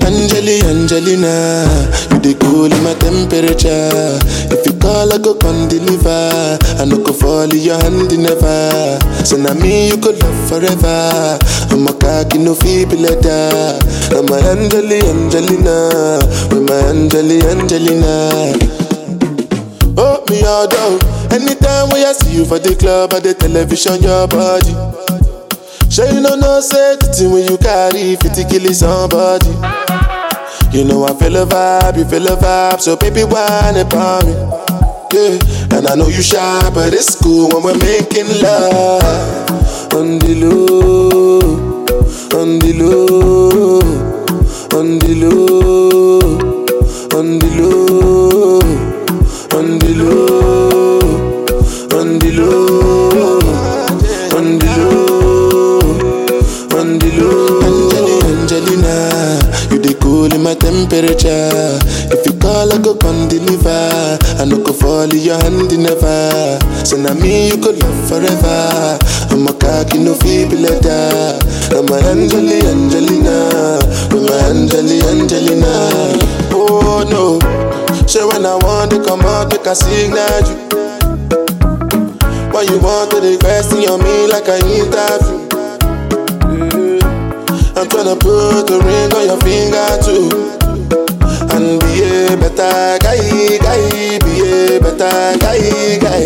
[0.02, 1.70] Angeli, Angelina,
[2.10, 4.18] you the cool in my temperature.
[4.50, 6.58] If you call, I go come deliver.
[6.82, 8.98] I no go fall in your hand never.
[9.22, 11.38] So now me you could love forever.
[11.70, 13.78] I'm a cocky no feeble letter.
[14.18, 16.18] I'm my Angeli, Angelina,
[16.50, 18.58] with my Angeli, Angelina.
[20.02, 20.98] Oh, me all down.
[21.32, 24.76] Anytime when I see you for the club or the television, your body.
[25.90, 29.52] Sure you know no thing when you carry 50 kill somebody.
[30.72, 34.34] You know I feel a vibe, you feel a vibe, so baby whine about me.
[35.14, 35.38] Yeah,
[35.76, 39.04] And I know you shy, but it's cool when we're making love.
[39.94, 41.40] On the low,
[42.40, 43.82] on the low,
[44.80, 45.51] on the low,
[60.88, 61.78] temperature.
[62.10, 64.18] If you call, I go come deliver.
[64.40, 66.60] I no go fall in your hand never.
[66.86, 68.98] So now me you could love forever.
[69.30, 71.38] I'm a cocky no feeble letter.
[71.76, 73.80] I'm a Angeli Angelina,
[74.12, 76.18] I'm a Angeli Angelina.
[76.52, 77.40] Oh no,
[78.08, 80.58] so when I want to come out, make a signal you.
[82.52, 85.48] Why you want to request on me like I interview?
[86.44, 87.78] Mm-hmm.
[87.78, 90.51] I'm tryna put a ring on your finger too.
[91.62, 96.24] And be a better guy, guy, be a better guy, guy.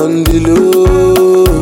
[0.00, 1.55] On the low,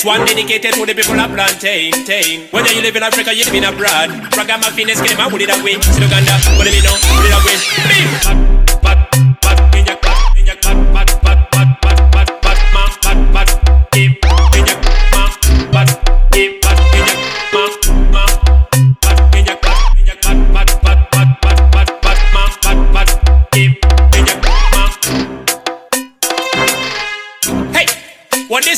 [0.00, 2.48] this one dedicated to the people of plantain, tain.
[2.48, 4.08] Whether you live in Africa, you live in abroad.
[4.34, 5.80] Ragamuffin is game, put it away.
[5.80, 8.48] See Uganda, put it in, no, put it away.
[8.48, 8.59] Bing.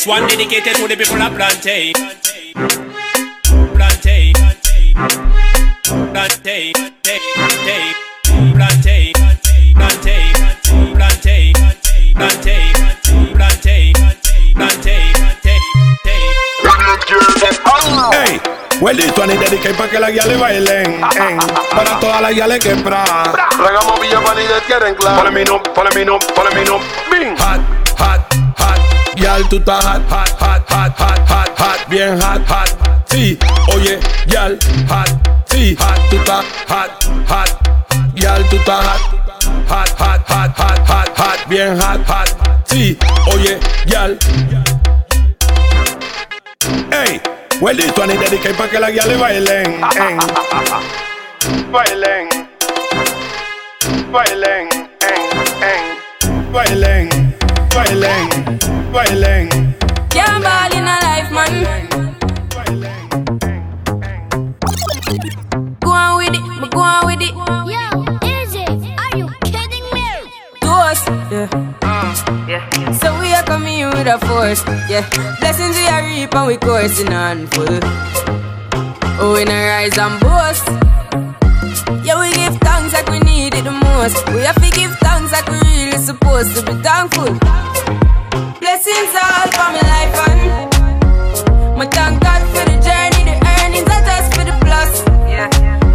[0.03, 1.95] This one dedicated to the people of plantain.
[3.77, 4.35] Plantain.
[6.11, 6.75] Plantain.
[6.75, 6.75] Plantain.
[8.53, 9.15] Plantain.
[9.75, 10.35] Plantain.
[10.95, 11.55] Plantain.
[12.15, 12.75] Plantain.
[13.35, 13.95] Plantain.
[14.55, 15.13] Plantain.
[18.13, 18.41] Ey,
[18.81, 20.87] well, this one is dedicated para que las guiales bailen.
[20.87, 21.39] en,
[21.71, 23.05] para todas las guiales que pra.
[23.57, 25.19] Tragamos Villa Validez, quieren claro.
[25.19, 26.81] Follow me no, follow me no, follow me no.
[27.11, 27.37] Bing.
[27.39, 27.82] Hot.
[29.23, 31.89] Yal, tú estás hot, hot, hot, hot, hot, hot, hot.
[31.89, 32.71] Bien hot, hot.
[33.07, 33.39] Sí,
[33.73, 34.59] oye, yal,
[34.89, 35.09] hot.
[35.47, 36.91] Sí, hot, tú estás hot,
[37.29, 37.49] hot.
[38.17, 39.01] Yal, tú estás hot.
[39.69, 41.49] Hot, hot, hot, hot, hot, hot.
[41.49, 42.35] Bien hot, hot.
[42.65, 42.99] Sí,
[43.33, 44.19] oye, yal.
[46.91, 47.21] Ey,
[47.61, 49.85] well, this one dedicated para que las guiales bailen.
[50.01, 50.19] en,
[51.71, 52.29] bailen.
[54.11, 54.69] Bailen.
[55.01, 55.23] en,
[55.63, 57.22] en, bailen.
[57.75, 58.29] Bailen.
[58.93, 59.49] Bailen.
[60.11, 61.53] Can't ball in a life, man.
[65.81, 67.33] Go on with it, but go on with it.
[67.73, 68.65] Yo, Izzy,
[69.03, 70.07] are you kidding me?
[70.61, 71.49] Toast, yeah.
[72.47, 72.93] yeah.
[73.01, 75.09] So we are coming in with a force, yeah.
[75.41, 77.81] Blessings we are reap and we coursing on full.
[79.21, 80.69] Oh, we not rise and boast.
[82.05, 84.27] Yeah, we give thanks like we need it the most.
[84.35, 84.91] We have to give
[85.33, 87.33] like we really supposed to be thankful.
[88.61, 94.05] Blessings all for my life and my thank God for the journey, the earnings are
[94.05, 94.93] just for the plus.
[95.33, 95.49] Yeah,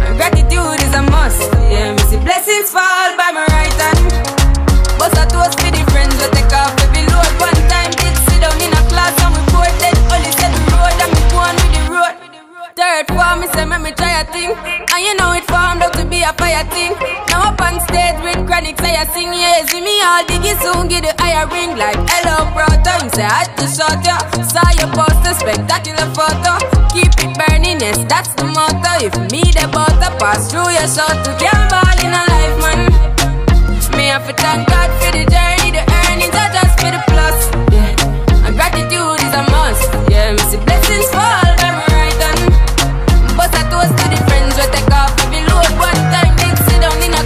[0.04, 1.40] and gratitude is a must.
[1.70, 3.47] Yeah, me see blessings fall by my
[12.98, 15.94] Third form, me say make me try a thing, and you know it formed out
[15.94, 16.98] to be a fire thing.
[17.30, 20.90] Now up on stage with chronic say I sing, yeah, see me all diggy soon
[20.90, 22.98] get the higher ring like hello brother.
[22.98, 26.58] Him say I had to shot ya, saw your poster, spectacular photo.
[26.90, 28.90] Keep it burning, yes that's the motto.
[28.98, 32.82] If me the butter pass through your shot to can't ball in a life, man.
[33.94, 37.38] Me have to thank God for the journey, the earnings are just for the plus.
[37.70, 39.86] Yeah, and gratitude is a must.
[40.10, 41.47] Yeah, me see blessings fall
[47.00, 47.22] In a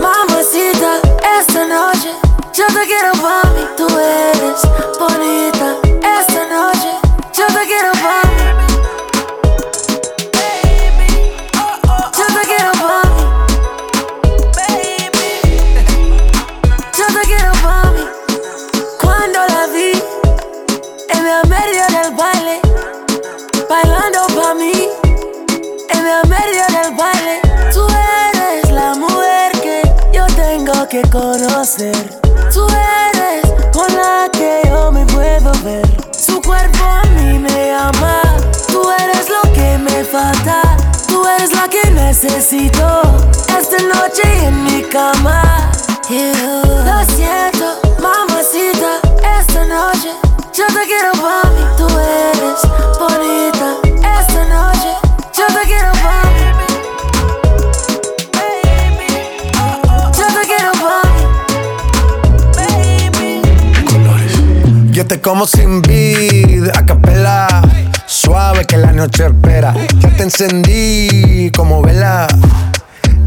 [0.00, 1.00] mamacita,
[1.38, 2.10] esta noche
[2.52, 3.64] yo te quiero pa' mí.
[3.76, 4.62] Tú eres
[4.98, 5.76] bonita,
[24.54, 24.88] mí,
[25.88, 27.40] en el medio del baile,
[27.72, 27.86] tú
[28.34, 29.82] eres la mujer que
[30.12, 32.20] yo tengo que conocer.
[32.52, 35.86] Tú eres con la que yo me puedo ver.
[36.16, 38.22] Su cuerpo a mí me ama,
[38.70, 40.62] tú eres lo que me falta.
[42.12, 43.02] necesito
[43.58, 45.70] esta noche en mi cama.
[46.10, 49.00] Lo siento, mamacita,
[49.38, 50.10] esta noche
[50.52, 51.64] yo te quiero pa' mí.
[51.78, 52.60] Tú eres
[53.00, 53.91] bonita,
[64.90, 67.62] Yo te como sin vid, a capela.
[68.06, 69.74] Suave que la noche espera.
[70.00, 72.26] Ya te encendí como vela.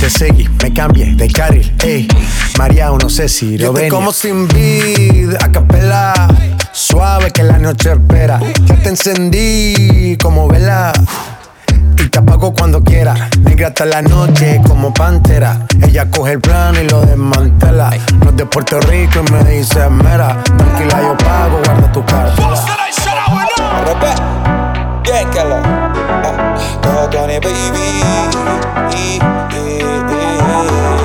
[0.00, 2.06] Te seguí, me cambié de carril, ey.
[2.56, 3.88] María, no sé si lo ven.
[3.88, 6.28] como sin vid, a capela.
[6.72, 8.38] Suave que la noche espera.
[8.66, 10.92] Ya te encendí como vela.
[11.98, 13.28] Y te apago cuando quiera.
[13.40, 15.66] Negra hasta la noche como pantera.
[15.82, 17.90] Ella coge el plano y lo desmantela.
[18.20, 20.42] No es de Puerto Rico y me dice mera.
[20.44, 22.64] Tranquila, yo pago, guarda tu cartera.
[25.02, 25.60] Bien, que lo.
[26.80, 27.98] Todo Tony, baby.
[30.58, 30.97] Me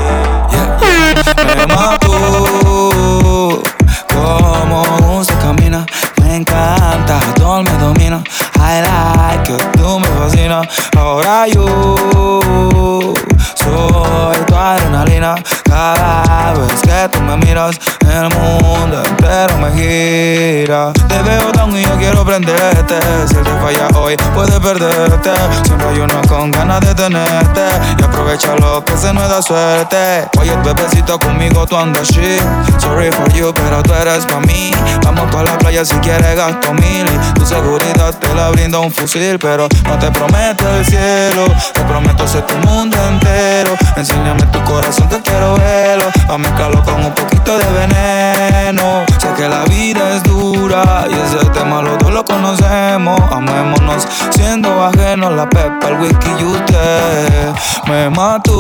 [9.48, 10.68] you, tú me fascinas.
[10.98, 13.14] Ahora yo
[13.56, 15.36] soy tu adrenalina.
[15.66, 20.94] Cada vez que tú me miras, el mundo entero me gira.
[21.08, 23.00] Te veo tan y yo quiero prenderte.
[23.28, 25.32] Si te falla hoy, puedes perderte.
[25.64, 27.62] Siempre hay uno con ganas de tenerte.
[28.00, 30.28] Y aprovecha lo que se nos da suerte.
[30.40, 32.42] Oye, bebecito, conmigo tú andas shit.
[32.78, 34.72] Sorry for you, pero tú eres pa' mí.
[35.04, 37.06] Vamos pa' la playa si quieres gasto mil.
[37.08, 39.38] Y tu seguridad te la brinda un fusil.
[39.40, 41.46] Pero no te prometo el cielo.
[41.74, 43.76] Te prometo ser tu mundo entero.
[43.96, 46.06] Enséñame tu corazón que quiero verlo.
[46.30, 49.04] A mezclarlo con un poquito de veneno.
[49.20, 53.20] Sé que la vida es dura y ese tema los dos lo conocemos.
[53.32, 55.34] Amémonos siendo ajenos.
[55.34, 57.54] La pepa, el whisky y usted
[57.88, 58.58] me mató.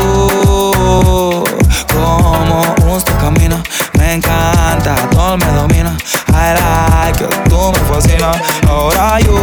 [1.93, 3.61] Como usted camina,
[3.97, 5.95] me encanta, todo me domina.
[6.29, 8.37] I like tú me fascinas.
[8.67, 9.35] Ahora yo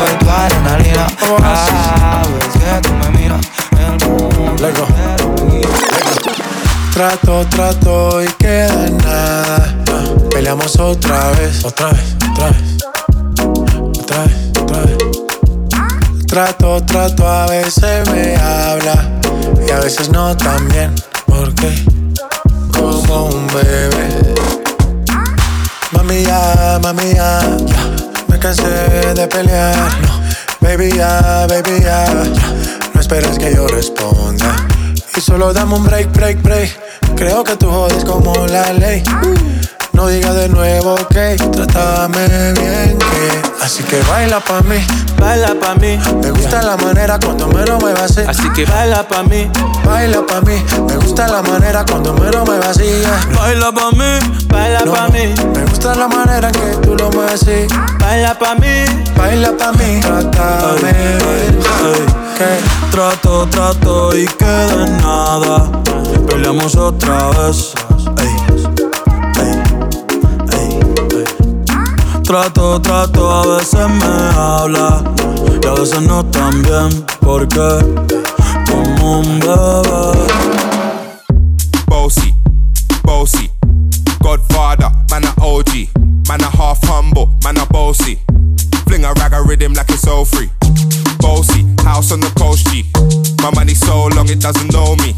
[0.00, 1.06] soy tu adrenalina.
[1.18, 3.46] Cada vez que tú me miras,
[3.78, 4.72] el
[6.92, 9.74] Trato, trato y queda en nada.
[10.30, 12.78] Peleamos otra vez, otra vez, otra vez.
[13.98, 14.98] Otra vez, otra vez.
[16.26, 19.20] Trato, trato, a veces me habla
[19.66, 20.94] y a veces no también.
[21.26, 21.72] Porque
[22.72, 24.29] como un bebé.
[25.92, 27.40] Mami ya, mami ya.
[28.28, 29.90] Me cansé de pelear.
[30.02, 30.20] No.
[30.60, 32.04] Baby ya, baby ya.
[32.94, 34.68] No esperes que yo responda.
[35.16, 36.70] Y solo dame un break, break, break.
[37.16, 39.02] Creo que tú jodes como la ley.
[40.00, 44.78] No digas de nuevo que trátame bien que Así que baila pa' mí,
[45.18, 45.98] baila pa' mí.
[46.22, 48.22] Me gusta la manera cuando me lo muevas así.
[48.26, 49.50] Así que baila pa' mí,
[49.84, 50.64] baila pa' mí.
[50.88, 53.02] Me gusta la manera cuando me lo muevas así
[53.36, 55.34] Baila pa' mí, baila No, pa' mí.
[55.54, 57.66] Me gusta la manera que tú lo mueves así.
[57.98, 58.86] Baila pa' mí,
[59.18, 60.00] baila pa' mí.
[60.00, 61.58] Trátame bien
[62.38, 65.70] que Trato, trato y queda en nada.
[66.26, 67.74] Peleamos otra vez.
[68.16, 68.49] Ey,
[72.30, 74.06] Trato, trato, a veces me
[74.38, 75.02] habla
[75.60, 77.04] y a veces no tan bien.
[77.18, 77.58] Porque
[78.70, 80.28] como un bebé.
[81.88, 82.32] Bossy,
[83.02, 83.50] bossy,
[84.20, 85.88] Godfather, man a OG,
[86.28, 88.16] man a half humble, man a bossy.
[88.86, 90.50] Fling a rag a rhythm like it's all free.
[91.18, 92.84] Bossy, house on the coast G.
[93.42, 95.16] My money so long it doesn't know me.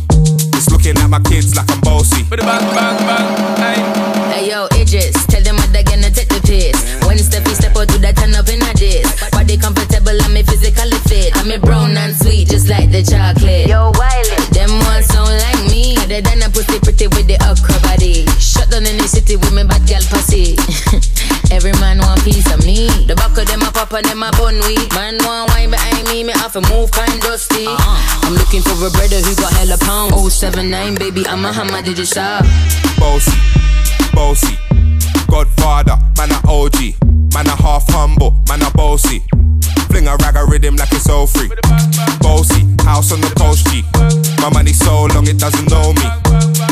[0.57, 2.23] It's looking at my kids like I'm bossy.
[2.23, 4.49] Bang, bang, bang, hey.
[4.49, 5.27] yo, Idris,
[8.83, 9.07] this.
[9.31, 11.31] Body comfortable, I'm me physically fit.
[11.39, 13.71] I'm a brown and sweet, just like the chocolate.
[13.71, 15.95] Yo, Wiley, them ones sound like me.
[16.03, 18.27] Other than a pussy pretty with the upper body.
[18.43, 20.59] Shut down in the city with me bad girl pussy.
[21.55, 22.91] Every man want piece of me.
[23.07, 24.91] The back of them a pop and them a bun weed.
[24.99, 27.71] Man want wine behind me, me have to move kind dusty.
[27.71, 28.27] Uh-huh.
[28.27, 30.11] I'm looking for a brother who got hella pound.
[30.11, 32.43] 079, baby, I'm a hammer, did you shop?
[32.99, 33.37] Bossy,
[34.13, 34.59] bossy,
[35.29, 36.97] Godfather, man a OG,
[37.33, 39.23] man a half humble, man a bossy.
[39.89, 41.51] Fling a rag a rhythm like it's all free.
[42.21, 43.83] Bossy, house on the coast G.
[44.41, 46.07] My money so long it doesn't know me.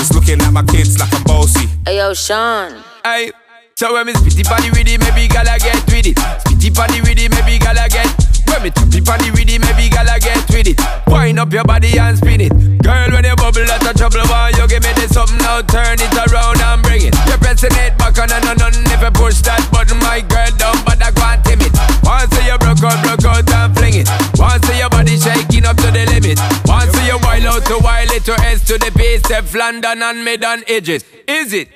[0.01, 1.69] It's looking at my kids like I'm bossy.
[1.85, 2.83] Hey yo, Sean.
[3.05, 3.33] Hey,
[3.77, 6.17] so when me spitty body with it, maybe gala get with it.
[6.17, 8.20] Spitty body with it, maybe gala get.
[8.51, 10.79] When me tappy body with it, maybe gala get with it.
[11.07, 12.53] Wind up your body and spin it.
[12.83, 14.27] Girl, when you bubble, that's a trouble.
[14.27, 15.63] Why you give me this something now?
[15.63, 17.15] Turn it around and bring it.
[17.31, 20.51] You're pressing it back on and on and if you push that button, my girl
[20.59, 21.73] down, but I can't tame it.
[22.03, 24.09] Once you broke out, broke out and fling it.
[24.37, 26.39] Once your body shaking up to the limit.
[26.67, 29.23] Once you wild out to wild it to S to the base,
[29.55, 31.05] London and mid and edges.
[31.27, 31.69] Is it?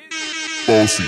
[0.66, 1.04] Bossy,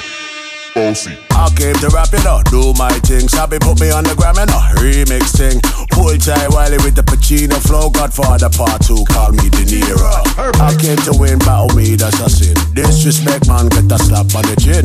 [0.76, 1.16] bossy.
[1.32, 3.28] I came to rap it up, do my thing.
[3.32, 5.56] Sabi put me on the gram and a remix thing.
[5.88, 7.88] Pull tight Wiley with the Pacino flow.
[7.88, 10.12] Godfather part two, call me De Niro.
[10.60, 12.54] I came to win, battle me, that's a sin.
[12.76, 14.84] Disrespect, man, get a slap on the chin.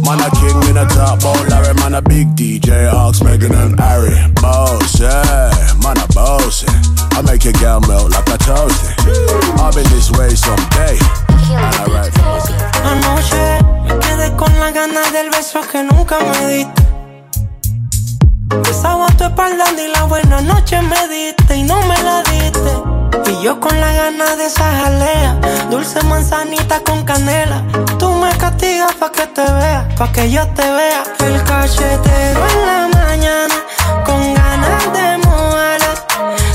[0.00, 3.78] Man, a king in a top bowl, Larry, man, a big DJ, Ox, Megan and
[3.78, 4.16] Harry.
[4.40, 5.52] Boss, yeah,
[5.84, 6.64] man, a boss.
[7.12, 8.88] I make your girl melt like a toasty.
[9.60, 10.96] I'll be this way someday.
[12.84, 16.82] Anoche me quedé con la ganas del beso que nunca me diste.
[18.64, 23.30] Besaba tu espalda y la buena noche me diste y no me la diste.
[23.30, 25.38] Y yo con la gana de esa jalea,
[25.70, 27.62] dulce manzanita con canela.
[27.98, 31.02] Tú me castigas pa' que te vea, pa' que yo te vea.
[31.20, 33.54] El cachetero en la mañana,
[34.04, 35.94] con ganas de mojarla.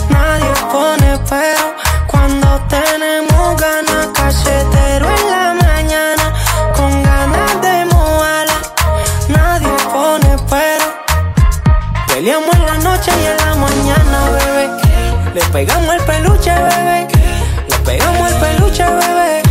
[0.09, 1.60] Nadie pone pero
[15.33, 17.07] Le pegamos el peluche, bebé.
[17.69, 19.41] Le pegamos el peluche, bebé.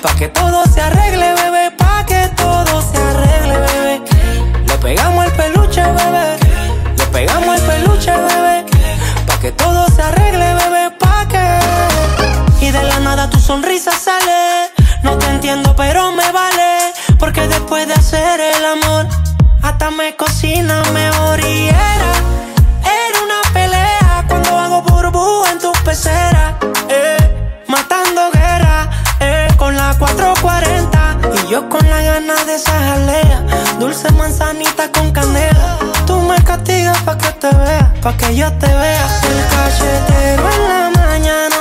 [0.00, 1.70] Pa' que todo se arregle, bebé.
[1.72, 4.02] Pa' que todo se arregle, bebé.
[4.66, 6.38] Le pegamos el peluche, bebé.
[6.96, 8.64] Le pegamos el peluche, bebé.
[9.26, 10.90] Pa' que todo se arregle, bebé.
[10.98, 12.64] Pa' que.
[12.64, 14.70] Y de la nada tu sonrisa sale.
[15.02, 16.94] No te entiendo, pero me vale.
[17.18, 19.06] Porque después de hacer el amor,
[19.60, 21.76] hasta me cocina mejor y.
[25.56, 26.58] en tu pecera.
[26.88, 27.16] Eh,
[27.68, 28.90] matando guerra,
[29.20, 31.18] eh, con la 440.
[31.34, 33.42] Y yo con la gana de esa jalea.
[33.78, 35.78] Dulce manzanita con canela.
[36.06, 39.06] Tú me castigas pa' que te vea, pa' que yo te vea.
[39.30, 41.55] El cachetero en la mañana,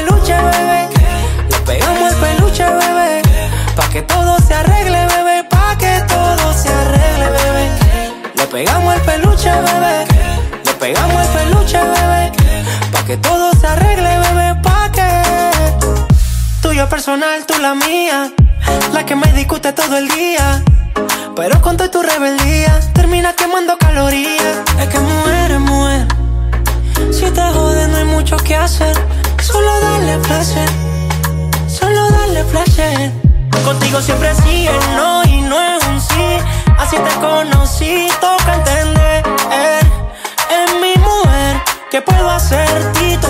[0.00, 0.88] peluche, bebé.
[1.50, 3.22] Le pegamos el peluche, bebé.
[3.76, 5.44] Pa' que todo se arregle, bebé.
[5.44, 7.66] Pa' que todo se arregle, bebé.
[8.34, 10.06] Le pegamos el peluche, bebé.
[10.64, 12.32] Le pegamos el peluche, bebé.
[12.92, 14.60] Pa' que todo se arregle, bebé.
[14.62, 15.08] Pa' que.
[16.62, 18.32] Tuyo personal, tú la mía.
[18.92, 20.62] La que me discute todo el día.
[21.36, 24.56] Pero con toda tu rebeldía, termina quemando calorías.
[24.78, 26.06] Es que mujer es mujer.
[27.12, 28.96] Si te jode, no hay mucho que hacer.
[29.52, 30.68] Solo darle placer.
[31.68, 33.12] Solo darle placer.
[33.64, 36.38] Contigo siempre sí el no y no es un sí.
[36.78, 39.22] Así te conocí, toca entender.
[40.50, 43.28] Es mi mujer, ¿qué puedo hacer, Tito?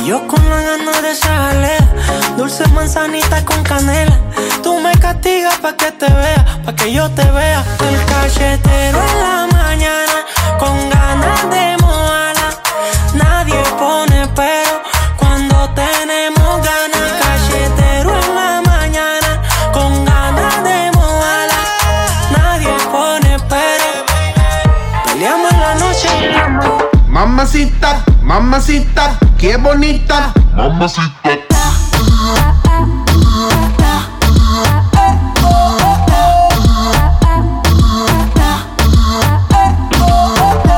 [0.00, 1.88] Y yo con la gana de jalea.
[2.36, 4.16] Dulce manzanita con canela.
[4.62, 7.64] Tú me castigas pa' que te vea, pa' que yo te vea.
[7.80, 10.18] El cachetero en la mañana,
[10.58, 12.27] con ganas de mojarla.
[27.48, 30.34] Mamacita, mamacita, qué bonita.
[30.54, 31.38] Mamacita.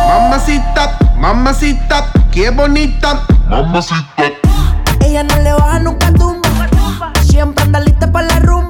[0.08, 3.22] Mamacita, mamacita, qué bonita.
[3.48, 4.04] Mamacita.
[5.00, 6.48] Ella no le baja nunca tumba.
[7.22, 8.69] Siempre anda lista para la rumba.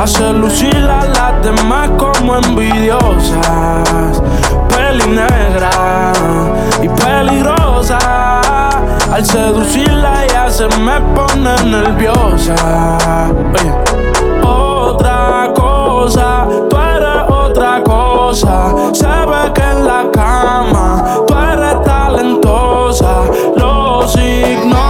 [0.00, 4.22] Hace lucir a las demás como envidiosas.
[4.70, 6.12] Peli negra
[6.80, 7.98] y peligrosa.
[9.12, 12.56] Al seducirla ella se me pone nerviosa.
[13.52, 14.48] Oye.
[14.48, 18.72] Otra cosa, tú eres otra cosa.
[18.94, 23.24] Se ve que en la cama tú eres talentosa.
[23.54, 24.89] Los ignora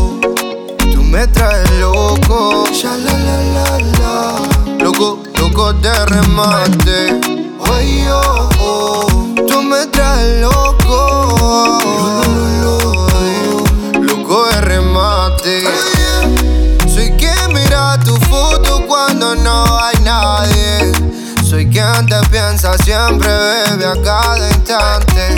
[1.11, 2.63] me traes loco.
[2.71, 2.95] Ya.
[4.79, 7.19] Loco, loco de remate.
[7.69, 11.77] Ay, oh, oh, tú me traes loco.
[14.01, 15.63] Loco de remate.
[16.87, 20.93] Soy quien mira tu foto cuando no hay nadie.
[21.43, 25.35] Soy quien te piensa siempre, bebe a cada instante.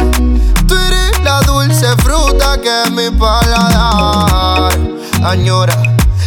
[0.67, 4.92] Tú eres la dulce fruta que mi paladar
[5.23, 5.81] añora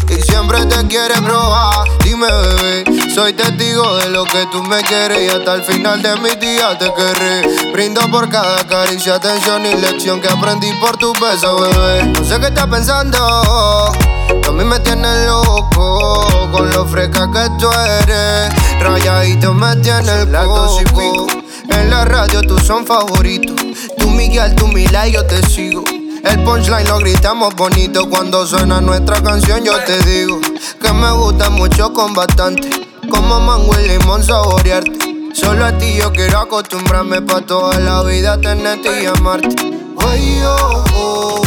[0.09, 1.89] y siempre te quiere probar.
[2.05, 2.85] Dime, bebé,
[3.15, 6.79] soy testigo de lo que tú me quieres y hasta el final de mis días
[6.79, 7.73] te querré.
[7.73, 12.05] Brindo por cada caricia, atención y lección que aprendí por tu beso, bebé.
[12.05, 17.69] No sé qué estás pensando, a mí me tienes loco con lo fresca que tú
[18.03, 18.55] eres.
[18.81, 21.27] Rayadito me tiene el coco.
[21.69, 23.57] En la radio tú son favoritos.
[23.99, 25.96] Tú Miguel, tú Mila y yo te sigo.
[26.29, 29.65] El punchline lo gritamos bonito cuando suena nuestra canción.
[29.65, 30.41] Yo te digo
[30.81, 32.69] que me gusta mucho con bastante.
[33.09, 34.99] Como mango y limón saborearte.
[35.33, 39.55] Solo a ti yo quiero acostumbrarme pa' toda la vida tenerte y amarte.
[39.99, 41.43] Ay, oh, oh,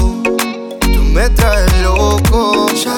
[0.80, 2.68] tú me traes loco.
[2.74, 2.96] Ya.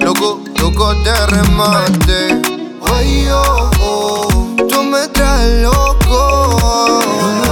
[0.00, 2.40] Loco, loco de remate.
[2.82, 7.47] Ay, oh, oh, tú me traes loco.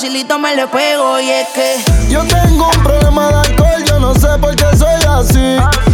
[0.00, 1.20] Facilito me le pego.
[1.20, 1.76] Y es que
[2.08, 5.89] Yo tengo un problema de alcohol, yo no sé por qué soy así.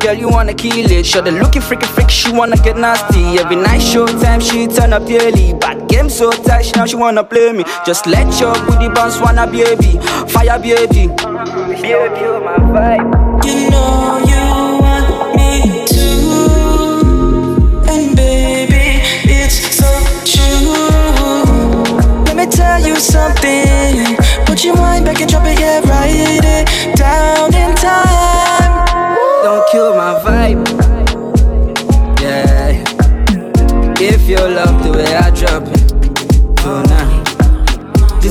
[0.00, 1.06] Girl, you wanna kill it.
[1.06, 3.38] Show the looking freaky freak, she wanna get nasty.
[3.38, 7.52] Every night, showtime, she turn up daily Bad game so tight, now she wanna play
[7.52, 7.64] me.
[7.86, 9.98] Just let your booty bounce, wanna baby.
[10.28, 11.08] Fire baby.
[11.08, 13.44] Baby, you're my vibe.
[13.44, 14.44] You know you
[14.82, 16.06] want me to,
[17.92, 19.90] and baby, it's so
[20.24, 21.84] true.
[22.24, 24.16] Let me tell you something.
[24.46, 27.49] Put your mind back and drop it, yeah, write it down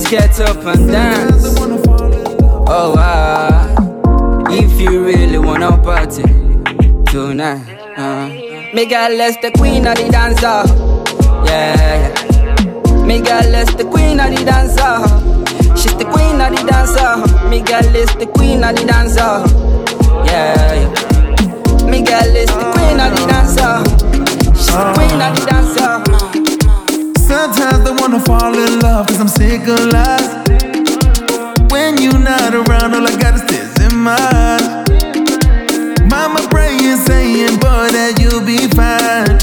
[0.10, 1.56] get up and dance.
[2.72, 6.23] Oh wow If you really wanna party
[7.11, 7.61] Tonight
[7.95, 8.27] uh.
[8.73, 10.64] Me girl, the queen of the dancer.
[11.45, 15.77] Yeah, yeah Me girl, the queen of the dancer.
[15.77, 17.48] She's the queen of the dancer.
[17.48, 19.44] Me girl is the queen of the dancer.
[20.26, 21.86] Yeah, yeah.
[21.86, 23.73] Me girl is the queen of the dancer.
[24.57, 26.48] She's the queen of the dancer
[27.30, 30.30] Sometimes I wanna fall in love cause I'm sick of lies.
[31.69, 34.89] When you're not around, all I got is this in mind.
[36.10, 39.38] Mama praying, saying, boy, that you'll be fine.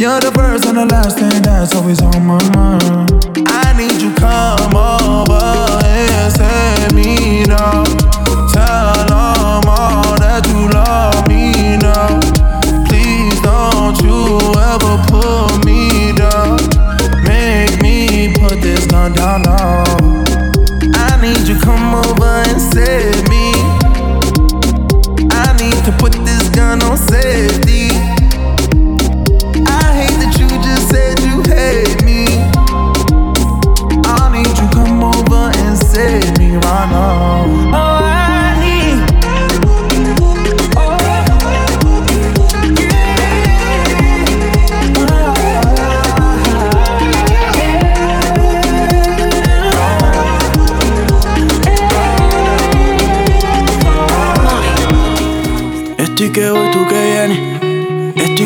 [0.00, 3.22] You're the first and the last thing that's always on my mind.
[3.46, 8.03] I need you come over and set me down.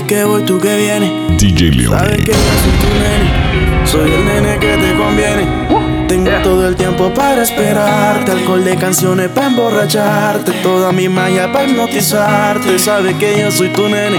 [0.09, 1.39] Que voy, tú que vienes.
[1.39, 1.99] DJ Leon.
[1.99, 3.87] Sabes que yo soy tu nene.
[3.87, 5.69] Soy el nene que te conviene.
[6.09, 8.33] Tengo todo el tiempo para esperarte.
[8.33, 10.53] Alcohol de canciones para emborracharte.
[10.63, 12.79] Toda mi malla para hipnotizarte.
[12.79, 14.19] Sabes que yo soy tu nene.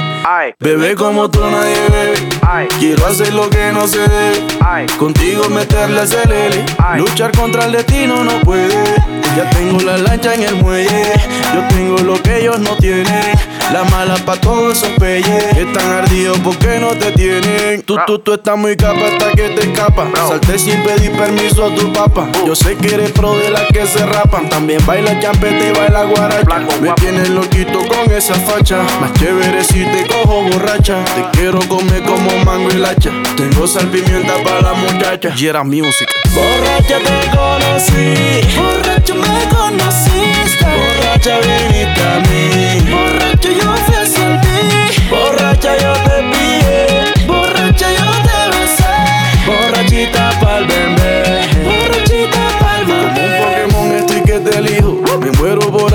[0.59, 2.67] Bebé como tú nadie bebe.
[2.79, 4.45] Quiero hacer lo que no se debe.
[4.99, 6.65] Contigo meterle acelere.
[6.97, 8.75] Luchar contra el destino no puede.
[9.35, 11.13] Ya tengo la lancha en el muelle.
[11.53, 13.05] Yo tengo lo que ellos no tienen.
[13.71, 15.43] La mala pa' todos esos peyes.
[15.55, 17.83] Están ardidos porque no te tienen.
[17.83, 20.07] Tú, tú, tú estás muy capa hasta que te escapas.
[20.27, 22.27] Salté sin pedir permiso a tu papá.
[22.47, 24.49] Yo sé que eres pro de las que se rapan.
[24.49, 26.59] También baila champeta y baila guaracha.
[26.81, 28.81] Me tienes loquito con esa facha.
[28.99, 31.03] Más chévere si te cojo borracha.
[31.05, 33.11] Te quiero comer como mango y lacha.
[33.37, 35.31] Tengo sal pimienta para la muchacha.
[35.37, 36.09] Y era music.
[36.33, 38.57] Borracha te conocí.
[38.57, 40.48] Borracho me conociste.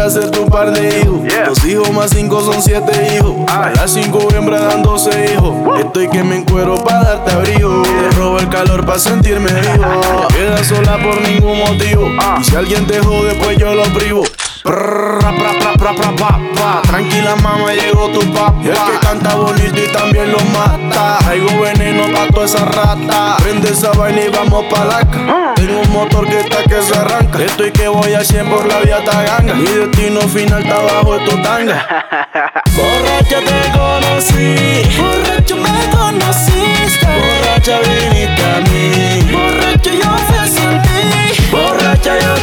[0.05, 1.21] Por hacerte un par de hijos.
[1.47, 3.35] Dos hijos más cinco son siete hijos.
[3.49, 5.55] A las cinco hembras dan doce hijos.
[5.79, 7.83] Estoy que me encuero para darte abrigo.
[7.83, 10.29] Te robo el calor para sentirme vivo.
[10.29, 12.11] Quedas sola por ningún motivo.
[12.41, 14.25] Y si alguien te jode, pues yo lo privo.
[14.65, 16.81] Prrr, pra, pra, pra, pra, pa, pa.
[16.87, 18.55] Tranquila mamá, llegó tu papá.
[18.63, 21.19] Y el que canta bonito y también lo mata.
[21.19, 23.37] Traigo veneno pa' toda esa rata.
[23.43, 25.53] Prende esa vaina y vamos pa' la ca.
[25.55, 27.45] Tengo un motor que está que se arranca.
[27.45, 29.53] Estoy que voy a 100 por la vía Taganga.
[29.53, 31.87] Mi destino final está bajo de tu tanga.
[32.75, 34.83] Borracha te conocí.
[34.97, 37.07] Borracho me conociste.
[37.07, 39.31] Borracha viniste a mí.
[39.31, 42.34] Borracho yo fui hacia ti Borracha yo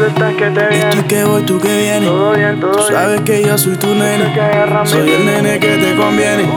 [0.00, 2.60] Pa'l bebé Que voy tú que vienes tú que vienes.
[2.60, 4.34] Tú sabes que yo soy tu nene.
[4.84, 6.48] Soy el nene que te conviene.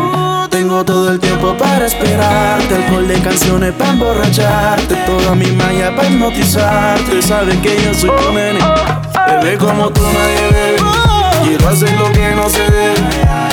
[0.50, 6.08] Tengo todo el tiempo para esperarte, alcohol de canciones para emborracharte, toda mi malla para
[6.08, 7.22] hipnotizarte.
[7.22, 8.60] Sabes que yo soy tu nene,
[9.28, 10.78] bebé como tú nadie bebe.
[11.44, 12.96] Quiero hacer lo que no se debe,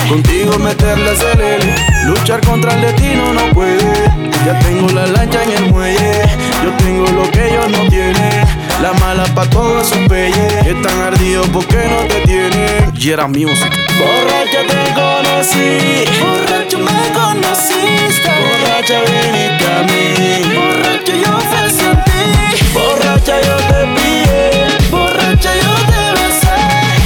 [0.08, 1.74] contigo meterle acelere.
[2.04, 4.20] Luchar contra el destino no puede.
[4.44, 6.22] Ya tengo la lancha en el muelle,
[6.62, 8.39] yo tengo lo que ellos no tienen.
[8.82, 12.92] La mala pa' todos sus peyes, están ardidos porque no te tienen.
[12.96, 13.72] Y era music.
[13.98, 22.64] Borracha te conocí, borracho me conociste, borracha viniste a mí, borracho yo ofrecí en ti,
[22.72, 26.56] borracha yo te pillé, borracha yo te besé,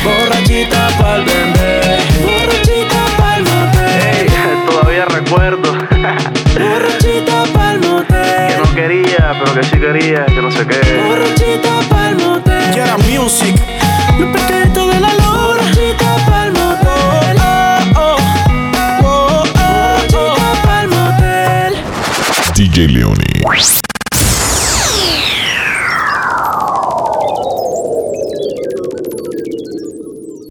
[0.04, 4.26] borrachita pa'l vender, borrachita pa'l motel.
[4.70, 5.72] todavía recuerdo.
[6.54, 7.63] Borrachita pa'l
[8.74, 10.80] quería, pero que sí quería, que no sé qué.
[11.06, 12.74] borrachita pa'l motel.
[12.74, 13.56] Y era music,
[15.22, 17.36] borrachita pa'l motel.
[17.96, 18.16] Oh, oh,
[19.04, 21.72] oh, oh, borrachita pa'l motel.
[22.54, 23.24] DJ Leone.